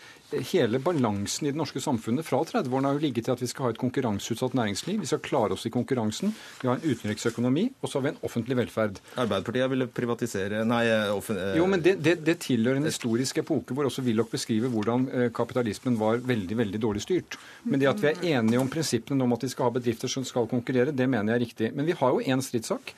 [0.50, 3.66] hele balansen i det norske samfunnet fra 30-årene har jo ligget til at vi skal
[3.66, 5.00] ha et konkurranseutsatt næringsliv.
[5.00, 6.34] Vi skal klare oss i konkurransen.
[6.60, 9.00] Vi har en utenriksøkonomi, og så har vi en offentlig velferd.
[9.16, 13.76] Arbeiderpartiet ville privatisere Nei, eh, offentlig Jo, men det, det, det, tilhører en historisk epoke
[13.76, 17.38] hvor også Willoch beskriver hvordan kapitalismen var veldig, veldig dårlig styrt.
[17.64, 20.26] Men det at vi er enige om prinsippene om at vi skal ha bedrifter som
[20.28, 21.72] skal konkurrere, det mener jeg er riktig.
[21.76, 22.92] Men vi har jo én stridssak.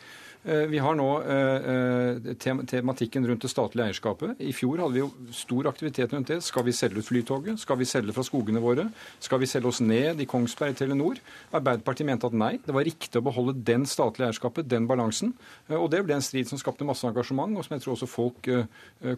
[0.44, 4.38] Eh, vi har nå eh, eh, tematikken rundt det statlige eierskapet.
[4.40, 6.38] I fjor hadde vi jo stor aktivitet rundt det.
[6.46, 7.60] Skal vi selge ut Flytoget?
[7.60, 8.86] Skal vi selge fra skogene våre?
[9.20, 11.20] Skal vi selge oss ned i Kongsberg i Telenor?
[11.52, 15.34] Arbeiderpartiet mente at nei, det var riktig å beholde den statlige eierskapet, den balansen.
[15.76, 18.48] Og det ble en strid som skapte masse engasjement, og som jeg tror også folk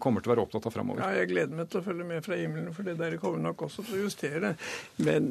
[0.02, 1.04] kommer til å være opptatt av framover.
[1.04, 3.62] Ja, jeg gleder meg til å følge med fra himmelen, for det der kommer nok
[3.68, 4.54] også til å justere.
[4.98, 5.30] Men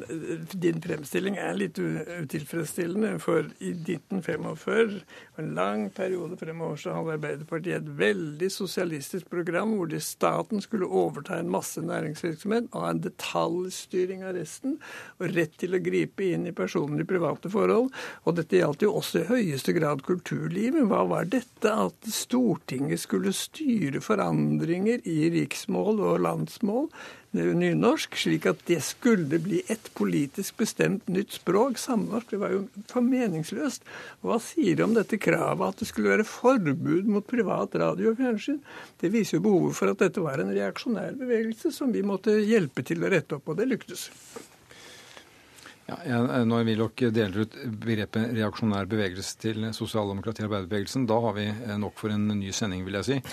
[0.56, 4.96] din fremstilling er litt utilfredsstillende, for i 1945,
[5.42, 10.62] en lang lang periode fremover så hadde Arbeiderpartiet et veldig sosialistisk program hvor de staten
[10.62, 14.78] skulle overta en masse næringsvirksomhet ha en detaljstyring av resten,
[15.18, 17.90] og rett til å gripe inn i personlige private forhold.
[18.26, 20.86] Og dette gjaldt jo også i høyeste grad kulturlivet.
[20.90, 21.72] Hva var dette?
[21.72, 26.90] At Stortinget skulle styre forandringer i riksmål og landsmål
[27.32, 31.78] nynorsk, slik at det skulle bli et politisk bestemt nytt språk.
[31.80, 33.86] Samnorsk det var jo for meningsløst.
[34.20, 38.20] Hva sier de om dette kravet at det skulle være forbud mot privat radio og
[38.20, 38.60] fjernsyn?
[39.00, 42.84] Det viser jo behovet for at dette var en reaksjonær bevegelse som vi måtte hjelpe
[42.86, 44.10] til å rette opp, og det lyktes.
[45.92, 51.36] Ja, jeg, når Willoch deler ut begrepet reaksjonær bevegelse til sosialdemokrati og arbeiderbevegelsen, da har
[51.36, 53.20] vi eh, nok for en ny sending, vil jeg si.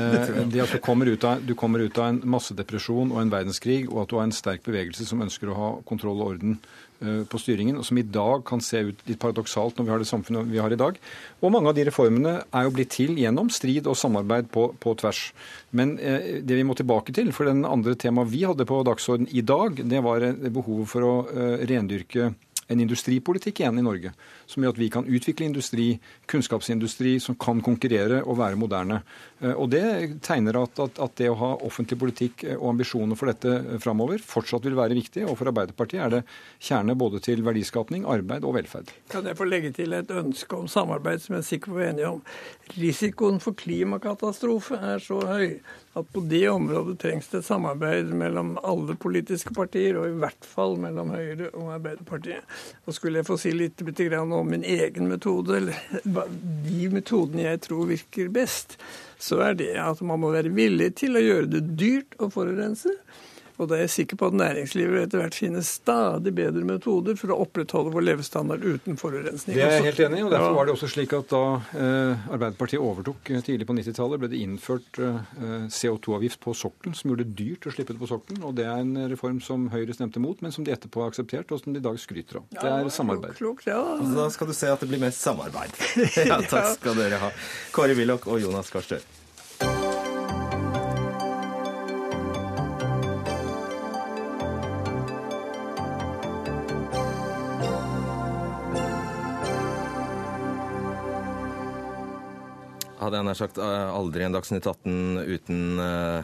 [0.00, 3.82] Eh, det at du kommer, av, du kommer, ut av, en massedepresjon og en verdenskrig,
[3.90, 6.89] og at du har en sterk bevegelse som ønsker å ha kontroll og orden eh,
[7.00, 10.08] på styringen, og som i dag kan se ut litt paradoksalt når vi har det
[10.10, 10.98] samfunnet vi har i dag.
[11.40, 14.94] Og mange av de reformene er jo blitt til gjennom strid og samarbeid på, på
[15.00, 15.22] tvers.
[15.76, 19.30] Men eh, det vi må tilbake til, for den andre temaet vi hadde på dagsorden
[19.32, 22.32] i dag, det var eh, behovet for å eh, rendyrke
[22.70, 24.12] en industripolitikk igjen i Norge,
[24.46, 25.88] som gjør at vi kan utvikle industri,
[26.30, 29.00] kunnskapsindustri som kan konkurrere og være moderne.
[29.40, 29.82] Eh, og Det
[30.24, 33.78] tegner at, at, at det å ha offentlig politikk eh, og ambisjoner for dette eh,
[33.82, 35.24] framover fortsatt vil være viktig.
[35.28, 36.22] Og for Arbeiderpartiet er det
[36.58, 38.92] kjerne både til verdiskapning, arbeid og velferd.
[39.12, 41.92] Kan jeg få legge til et ønske om samarbeid som jeg er sikker på er
[41.94, 42.24] enige om.
[42.76, 45.60] Risikoen for klimakatastrofe er så høy
[45.98, 50.76] at på det området trengs det samarbeid mellom alle politiske partier, og i hvert fall
[50.78, 52.46] mellom Høyre og Arbeiderpartiet.
[52.86, 56.28] Og skulle jeg få si litt, litt om min egen metode, eller
[56.68, 58.78] de metodene jeg tror virker best,
[59.20, 62.94] så er det at man må være villig til å gjøre det dyrt å forurense.
[63.60, 67.34] Og da er jeg sikker på at næringslivet etter hvert finner stadig bedre metoder for
[67.34, 69.58] å opprettholde vår levestandard uten forurensning.
[69.58, 70.24] Det er jeg helt enig i.
[70.24, 71.42] og Derfor var det også slik at da
[71.76, 75.20] eh, Arbeiderpartiet overtok eh, tidlig på 90-tallet, ble det innført eh,
[75.76, 78.42] CO2-avgift på sokkelen, som gjorde det dyrt å slippe det på sokkelen.
[78.48, 81.52] Og det er en reform som Høyre stemte mot, men som de etterpå har akseptert,
[81.52, 82.48] og som de i dag skryter av.
[82.56, 83.36] Det er samarbeid.
[83.36, 83.80] Klok, ja.
[83.98, 85.76] Altså, da skal du se at det blir mest samarbeid.
[86.30, 87.32] ja, takk skal dere ha.
[87.76, 88.88] Kåre Willoch og Jonas Gahr
[103.30, 106.22] nær sagt eh, aldri en Dagsnytt 18 uten uh,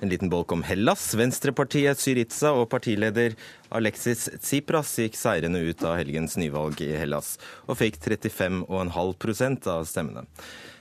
[0.00, 1.04] en liten bolk om Hellas.
[1.18, 3.36] Venstrepartiet Syriza og partileder
[3.76, 7.36] Alexis Tsipras gikk seirende ut av helgens nyvalg i Hellas
[7.66, 10.26] og fikk 35,5% av stemmene.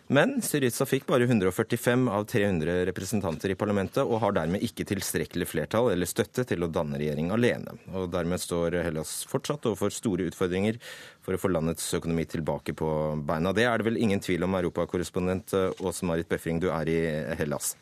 [0.07, 5.47] Men Syriza fikk bare 145 av 300 representanter i parlamentet, og har dermed ikke tilstrekkelig
[5.49, 7.73] flertall eller støtte til å danne regjering alene.
[7.89, 10.77] Og Dermed står Hellas fortsatt overfor store utfordringer
[11.25, 12.89] for å få landets økonomi tilbake på
[13.25, 13.53] beina.
[13.57, 16.99] Det er det vel ingen tvil om, europakorrespondent Åse Marit Befring, du er i
[17.39, 17.73] Hellas.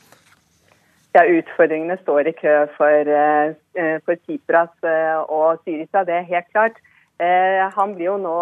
[1.14, 6.80] Ja, Utfordringene står i kø for, eh, for eh, og Syriza, det er helt klart.
[7.20, 8.38] Eh, han blir jo nå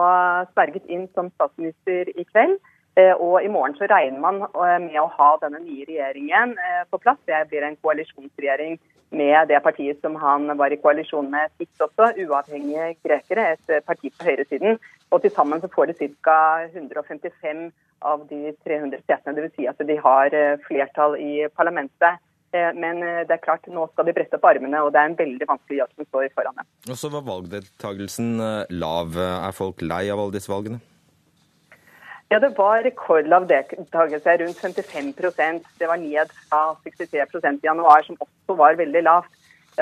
[0.54, 2.62] sverget inn som statsminister i kveld.
[3.00, 6.82] Eh, og I morgen så regner man eh, med å ha denne nye regjeringen eh,
[6.92, 7.20] på plass.
[7.28, 8.80] Det blir en koalisjonsregjering
[9.16, 14.12] med det partiet som han var i koalisjon med sist også, uavhengige grekere, et parti
[14.12, 14.80] på høyresiden.
[15.12, 16.36] Og Til sammen så får de ca.
[16.72, 17.66] 155
[18.08, 19.36] av de 300 setene.
[19.36, 19.56] Dvs.
[19.56, 22.24] Si at de har flertall i parlamentet.
[22.52, 25.48] Men det er klart, nå skal de brette opp armene, og det er en veldig
[25.48, 26.70] vanskelig jobb som står foran dem.
[26.88, 28.32] Og så var valgdeltagelsen
[28.80, 29.20] lav.
[29.20, 30.80] Er folk lei av alle disse valgene?
[32.32, 38.16] Ja, Det var rekordlav deltakelse, rundt 55% Det var ned fra 63% i januar, som
[38.20, 39.28] også var veldig lavt.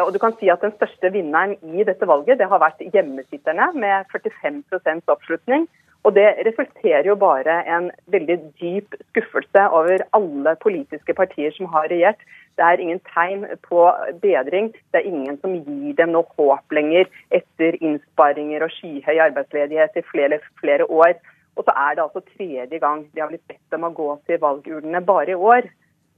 [0.02, 3.70] Og du kan si at Den største vinneren i dette valget det har vært hjemmesitterne,
[3.76, 5.68] med 45% oppslutning.
[6.04, 11.86] Og Det reflekterer jo bare en veldig dyp skuffelse over alle politiske partier som har
[11.94, 12.18] regjert.
[12.58, 13.92] Det er ingen tegn på
[14.22, 14.74] bedring.
[14.92, 20.10] Det er ingen som gir dem noe håp lenger etter innsparinger og skyhøy arbeidsledighet i
[20.12, 21.14] flere, flere år.
[21.58, 24.40] Og så er det altså tredje gang de har blitt bedt om å gå til
[24.42, 25.68] valgurnene bare i år.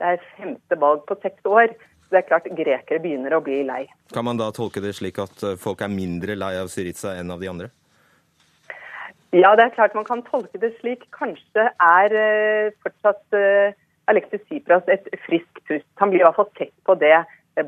[0.02, 1.74] Det er femte valg på seks år.
[2.12, 3.86] Så det er klart grekere begynner å bli lei.
[4.14, 7.32] Kan man da tolke det slik at eh, folk er mindre lei av Syriza enn
[7.32, 7.70] av de andre?
[9.32, 11.06] Ja, det er klart man kan tolke det slik.
[11.16, 13.72] Kanskje er uh, fortsatt uh,
[14.12, 15.88] Alexis Tsipras et friskt pust.
[16.04, 17.16] Han blir i hvert fall sett på det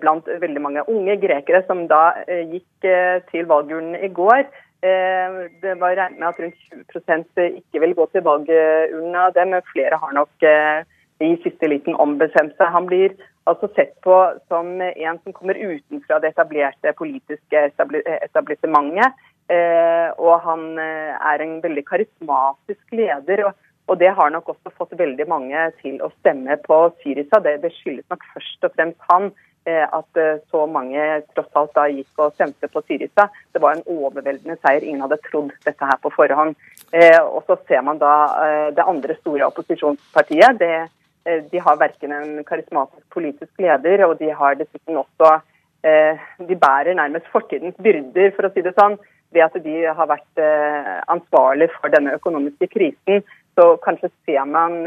[0.01, 2.89] blant veldig mange unge grekere som da uh, gikk
[3.31, 4.43] til valgurnen i går.
[4.83, 6.57] Eh, det var regnet med at rundt
[6.91, 10.83] 20% ikke vil gå til valgurna Det, men flere har nok eh,
[11.23, 12.73] i siste liten ombestemt seg.
[12.75, 13.15] Han blir
[13.47, 14.17] altså sett på
[14.51, 17.61] som en som kommer utenfra det etablerte politiske
[18.27, 19.15] etablissementet.
[19.51, 23.45] Eh, og han er en veldig karismatisk leder.
[23.87, 27.39] Og det har nok også fått veldig mange til å stemme på Syriza.
[27.43, 29.31] Det skyldes nok først og fremst han.
[29.65, 30.99] Eh, at eh, så mange
[31.31, 33.29] tross alt da gikk og stemte på Syriza.
[33.55, 34.83] Det var en overveldende seier.
[34.83, 36.57] Ingen hadde trodd dette her på forhånd.
[36.91, 38.11] Eh, og så ser man da
[38.75, 40.59] det andre store opposisjonspartiet.
[40.59, 45.39] Det, de har verken en karismatisk politisk leder, og de har dessuten også
[45.83, 48.93] De bærer nærmest fortidens byrder, for å si det sånn,
[49.35, 50.39] ved at de har vært
[51.11, 53.19] ansvarlig for denne økonomiske krisen.
[53.59, 54.79] Så kanskje ser man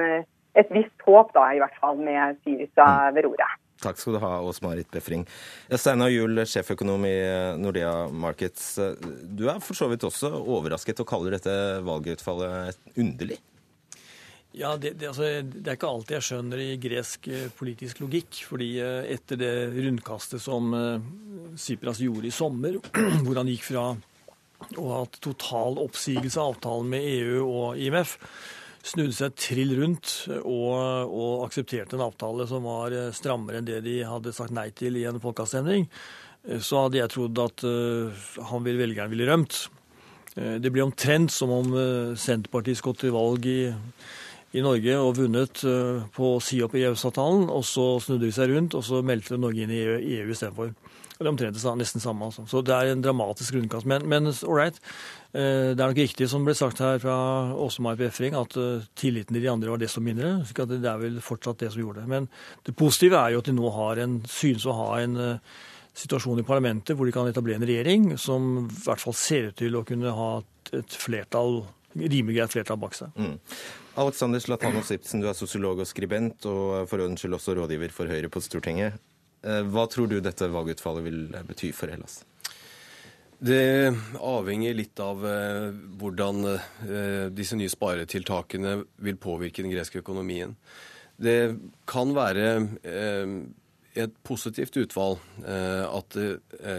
[0.56, 3.60] et visst håp, da, i hvert fall, med Syriza ved roret.
[3.82, 5.26] Takk skal du ha, Ås Marit Befring.
[5.68, 7.16] Steinar Juel, sjeføkonom i
[7.60, 8.78] Nordea Markets.
[9.28, 11.52] Du er for så vidt også overrasket og kaller dette
[11.84, 13.38] valgutfallet underlig?
[14.56, 18.38] Ja, det, det, altså, det, er ikke alltid jeg skjønner i gresk eh, politisk logikk.
[18.48, 20.72] fordi eh, etter det rundkastet som
[21.60, 22.78] Cypras gjorde i sommer,
[23.26, 23.90] hvor han gikk fra
[24.80, 28.16] å ha hatt total oppsigelse av avtalen med EU og IMF,
[28.86, 30.12] snudde seg trill rundt
[30.42, 30.76] og,
[31.10, 35.06] og, aksepterte en avtale som var strammere enn det de hadde sagt nei til i
[35.08, 35.88] en folkeavstemning,
[36.62, 39.66] så hadde jeg trodd at uh, han ville velgeren ville rømt.
[40.36, 41.70] Det blir omtrent som om
[42.20, 43.70] Senterpartiet skulle til valg i,
[44.52, 45.62] i, Norge og vunnet
[46.12, 49.64] på å si opp EØS-avtalen, og så snudde de seg rundt, og så meldte Norge
[49.64, 50.74] inn i EU, EU istedenfor.
[51.16, 52.28] Det er omtrent nesten samme.
[52.28, 52.44] Altså.
[52.44, 53.88] Så det er en dramatisk rundkast.
[53.88, 54.76] Men, men all right.
[55.36, 57.14] Eh, det er nok riktig som ble sagt her fra
[57.60, 60.38] Åse-Mai Befring, at eh, tilliten til de andre var desto mindre.
[60.48, 62.10] Så det er vel fortsatt det som gjorde det.
[62.12, 62.28] Men
[62.64, 65.56] det positive er jo at de nå har en, synes å ha en uh,
[65.96, 69.58] situasjon i parlamentet hvor de kan etablere en regjering som i hvert fall ser ut
[69.60, 70.30] til å kunne ha
[70.76, 71.60] et flertall,
[71.96, 73.12] rimelig greit flertall bak seg.
[73.20, 73.36] Mm.
[74.00, 78.12] Alexander Slatanos Ibsen, du er sosiolog og skribent, og for ordens skyld også rådgiver for
[78.12, 78.96] Høyre på Stortinget.
[79.46, 82.22] Eh, hva tror du dette valgutfallet vil bety for Hellas?
[83.38, 85.68] Det avhenger litt av eh,
[86.00, 90.54] hvordan eh, disse nye sparetiltakene vil påvirke den greske økonomien.
[91.16, 91.56] Det
[91.88, 92.48] kan være
[93.96, 96.16] et positivt utvalg at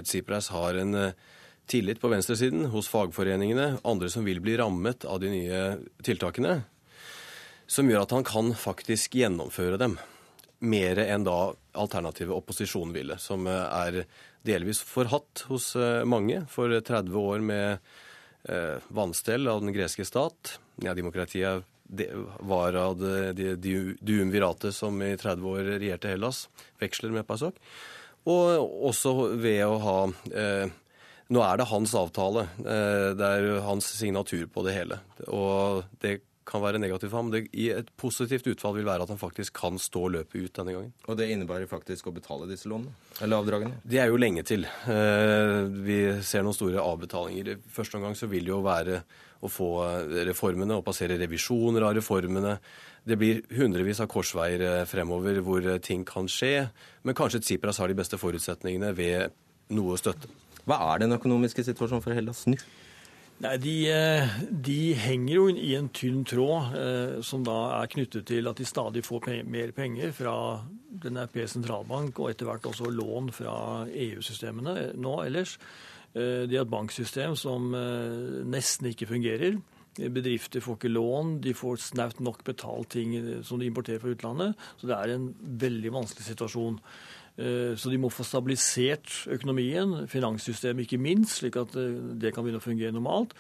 [0.06, 0.94] Tsipras har en
[1.66, 5.64] tillit på venstresiden hos fagforeningene, andre som vil bli rammet av de nye
[6.06, 6.60] tiltakene,
[7.66, 9.98] som gjør at han kan faktisk gjennomføre dem
[10.60, 14.06] mer enn da alternative opposisjon ville, som eh, er
[14.48, 17.78] delvis forhatt hos eh, mange for 30 år med
[18.50, 20.58] eh, vanstell av den greske stat.
[20.84, 21.68] Ja, demokratiet
[22.44, 23.54] var av det
[24.04, 26.50] duum virate som i 30 år regjerte Hellas,
[26.82, 27.56] veksler med Pasok.
[28.28, 30.02] Og også ved å ha
[30.36, 30.76] eh,
[31.28, 32.46] Nå er det hans avtale.
[32.64, 35.02] Eh, det er hans signatur på det hele.
[35.28, 37.32] Og det kan være negativt for ham.
[37.34, 40.76] Det, i et positivt utfall vil være at han faktisk kan stå løpet ut denne
[40.76, 40.94] gangen.
[41.08, 42.96] Og det innebærer faktisk å betale disse lånene?
[43.22, 43.82] Eller avdragene?
[43.84, 44.64] Det er jo lenge til.
[44.66, 47.54] Eh, vi ser noen store avbetalinger.
[47.58, 49.02] I første omgang så vil det jo være
[49.44, 49.70] å få
[50.28, 52.58] reformene og passere revisjoner av reformene.
[53.08, 56.70] Det blir hundrevis av korsveier eh, fremover hvor ting kan skje.
[57.04, 59.36] Men kanskje Tsipras har de beste forutsetningene ved
[59.76, 60.32] noe støtte.
[60.68, 62.58] Hva er den økonomiske situasjonen for Hellas nå?
[63.38, 68.26] Nei, de, eh, de, henger jo i en tynn tråd, eh, som da er knyttet
[68.32, 70.34] til at de stadig får pe mer penger fra
[70.98, 75.60] Den europeiske sentralbank, og etter hvert også lån fra EU-systemene nå ellers.
[76.16, 79.60] Eh, de har et banksystem som eh, nesten ikke fungerer.
[79.98, 83.14] Bedrifter får ikke lån, de får snaut nok betalt ting
[83.46, 84.58] som de importerer fra utlandet.
[84.78, 85.30] Så det er en
[85.62, 86.82] veldig vanskelig situasjon.
[87.38, 92.46] Eh, så de må få stabilisert økonomien, finanssystemet ikke minst, slik at eh, det kan
[92.46, 93.36] begynne å fungere normalt.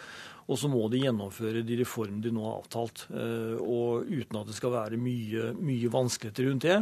[0.47, 3.07] Og så må de gjennomføre de reformene de nå har avtalt.
[3.09, 6.77] Eh, og uten at det skal være mye, mye vanskeligheter rundt det.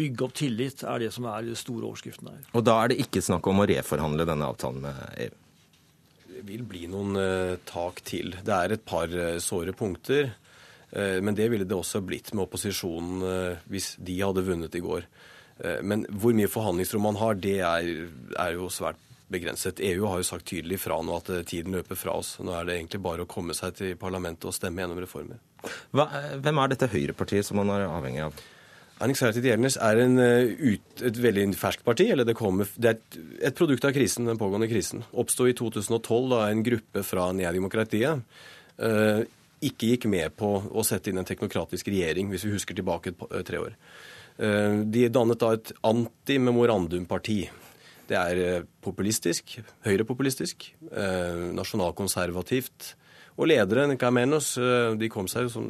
[0.00, 2.42] Bygge opp tillit er det som er den store overskriften her.
[2.50, 5.38] Og da er det ikke snakk om å reforhandle denne avtalen med EU?
[6.34, 7.16] Det vil bli noen
[7.68, 8.32] tak til.
[8.32, 9.12] Det er et par
[9.44, 10.30] såre punkter.
[10.90, 15.04] men det ville det også blitt med opposisjonen hvis de hadde vunnet i går.
[15.64, 17.90] Eh, men hvor mye forhandlingsrom man har, det er,
[18.36, 19.00] er, jo svært
[19.30, 19.82] begrenset.
[19.86, 22.36] EU har jo sagt tydelig fra nå at eh, tiden løper fra oss.
[22.42, 25.42] Nå er det egentlig bare å komme seg til parlamentet og stemme gjennom reformer.
[25.94, 26.08] Hva,
[26.40, 28.42] hvem er dette høyrepartiet som man er avhengig av?
[29.00, 32.10] Jernes er en, eh, ut, et veldig ferskt parti.
[32.10, 35.04] eller Det, kommer, det er et, et, produkt av krisen, den pågående krisen.
[35.12, 38.20] Oppsto i 2012 da en gruppe fra Nea Demokratiet
[38.78, 39.24] eh,
[39.60, 43.46] ikke gikk med på å sette inn en teknokratisk regjering, hvis vi husker tilbake et,
[43.46, 43.76] tre år.
[44.40, 47.40] Eh, de dannet da et anti-memorandum-parti.
[48.08, 52.94] Det er eh, populistisk, høyrepopulistisk, eh, nasjonalkonservativt.
[53.40, 54.52] Og lederen, Kamenos,
[55.00, 55.68] de kom seg, som,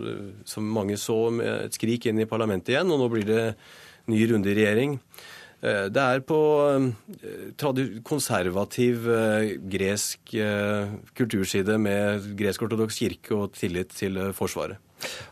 [0.49, 2.91] som mange så, med et skrik inn i parlamentet igjen.
[2.91, 3.45] Og nå blir det
[4.11, 4.97] ny runde i regjering.
[5.61, 6.41] Det er på
[8.09, 9.07] konservativ
[9.71, 10.35] gresk
[11.21, 14.81] kulturside med gresk-ortodoks kirke og tillit til Forsvaret.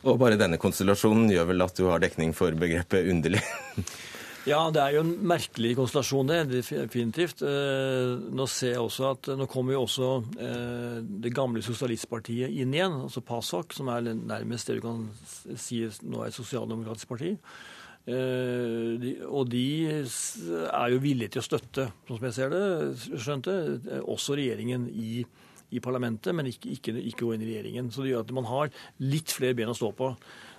[0.04, 3.42] Og bare denne konstellasjonen gjør vel at du har dekning for begrepet underlig?
[4.48, 6.60] Ja, det er jo en merkelig konstellasjon, det.
[6.70, 7.42] Definitivt.
[7.44, 10.10] Eh, nå ser jeg også at nå kommer jo også
[10.40, 15.02] eh, det gamle sosialistpartiet inn igjen, altså PASOK, som er nærmest det du kan
[15.58, 17.34] si nå er et sosialdemokratisk parti.
[18.08, 22.64] Eh, og de er jo villige til å støtte, sånn som jeg ser det,
[23.20, 23.58] skjønte,
[24.06, 25.26] også regjeringen i
[25.70, 27.90] i parlamentet, men ikke, ikke, ikke, gå inn i regjeringen.
[27.92, 28.70] Så det gjør at man har
[29.02, 30.12] litt flere ben å stå på.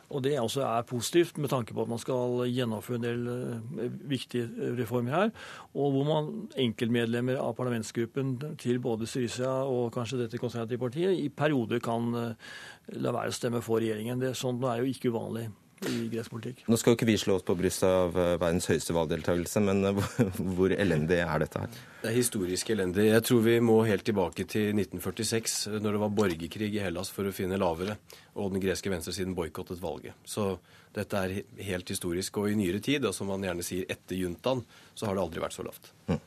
[0.09, 3.83] Og det også er positivt med tanke på at man skal gjennomføre en del uh,
[4.09, 5.31] viktige reformer her.
[5.77, 11.29] Og hvor man enkeltmedlemmer av parlamentsgruppen til både Syria og kanskje dette konservative partiet i
[11.29, 12.53] perioder kan uh,
[12.97, 14.21] la være å stemme for regjeringen.
[14.21, 15.51] Det, sånt er jo ikke uvanlig.
[15.87, 16.63] I gresk politikk.
[16.67, 19.85] Nå skal jo ikke vi slå oss på brystet av eh, verdens høyeste valgdeltakelse, men
[19.91, 20.01] eh,
[20.57, 21.79] hvor elendig er dette her?
[22.01, 23.07] Det er historisk elendig.
[23.09, 27.29] Jeg tror vi må helt tilbake til 1946, når det var borgerkrig i Hellas for
[27.29, 27.99] å finne lavere,
[28.35, 30.17] og den greske venstresiden boikottet valget.
[30.27, 30.53] Så
[30.95, 31.35] dette er
[31.67, 32.39] helt historisk.
[32.41, 34.63] Og i nyere tid, og som man gjerne sier etter juntaen,
[34.97, 35.91] så har det aldri vært så lavt.
[36.09, 36.19] Mm.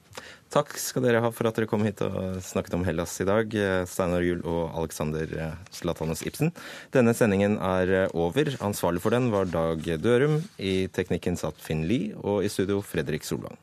[0.52, 3.56] Takk skal dere ha for at dere kom hit og snakket om Hellas i dag,
[3.88, 5.34] Steinar Juel og Alexander
[5.74, 6.52] Zlatanos Ibsen.
[6.94, 8.54] Denne sendingen er over.
[8.64, 10.42] Ansvarlig for den var Dag Dørum.
[10.60, 13.58] I teknikken satt Finn Lie, og i studio Fredrik Solvang.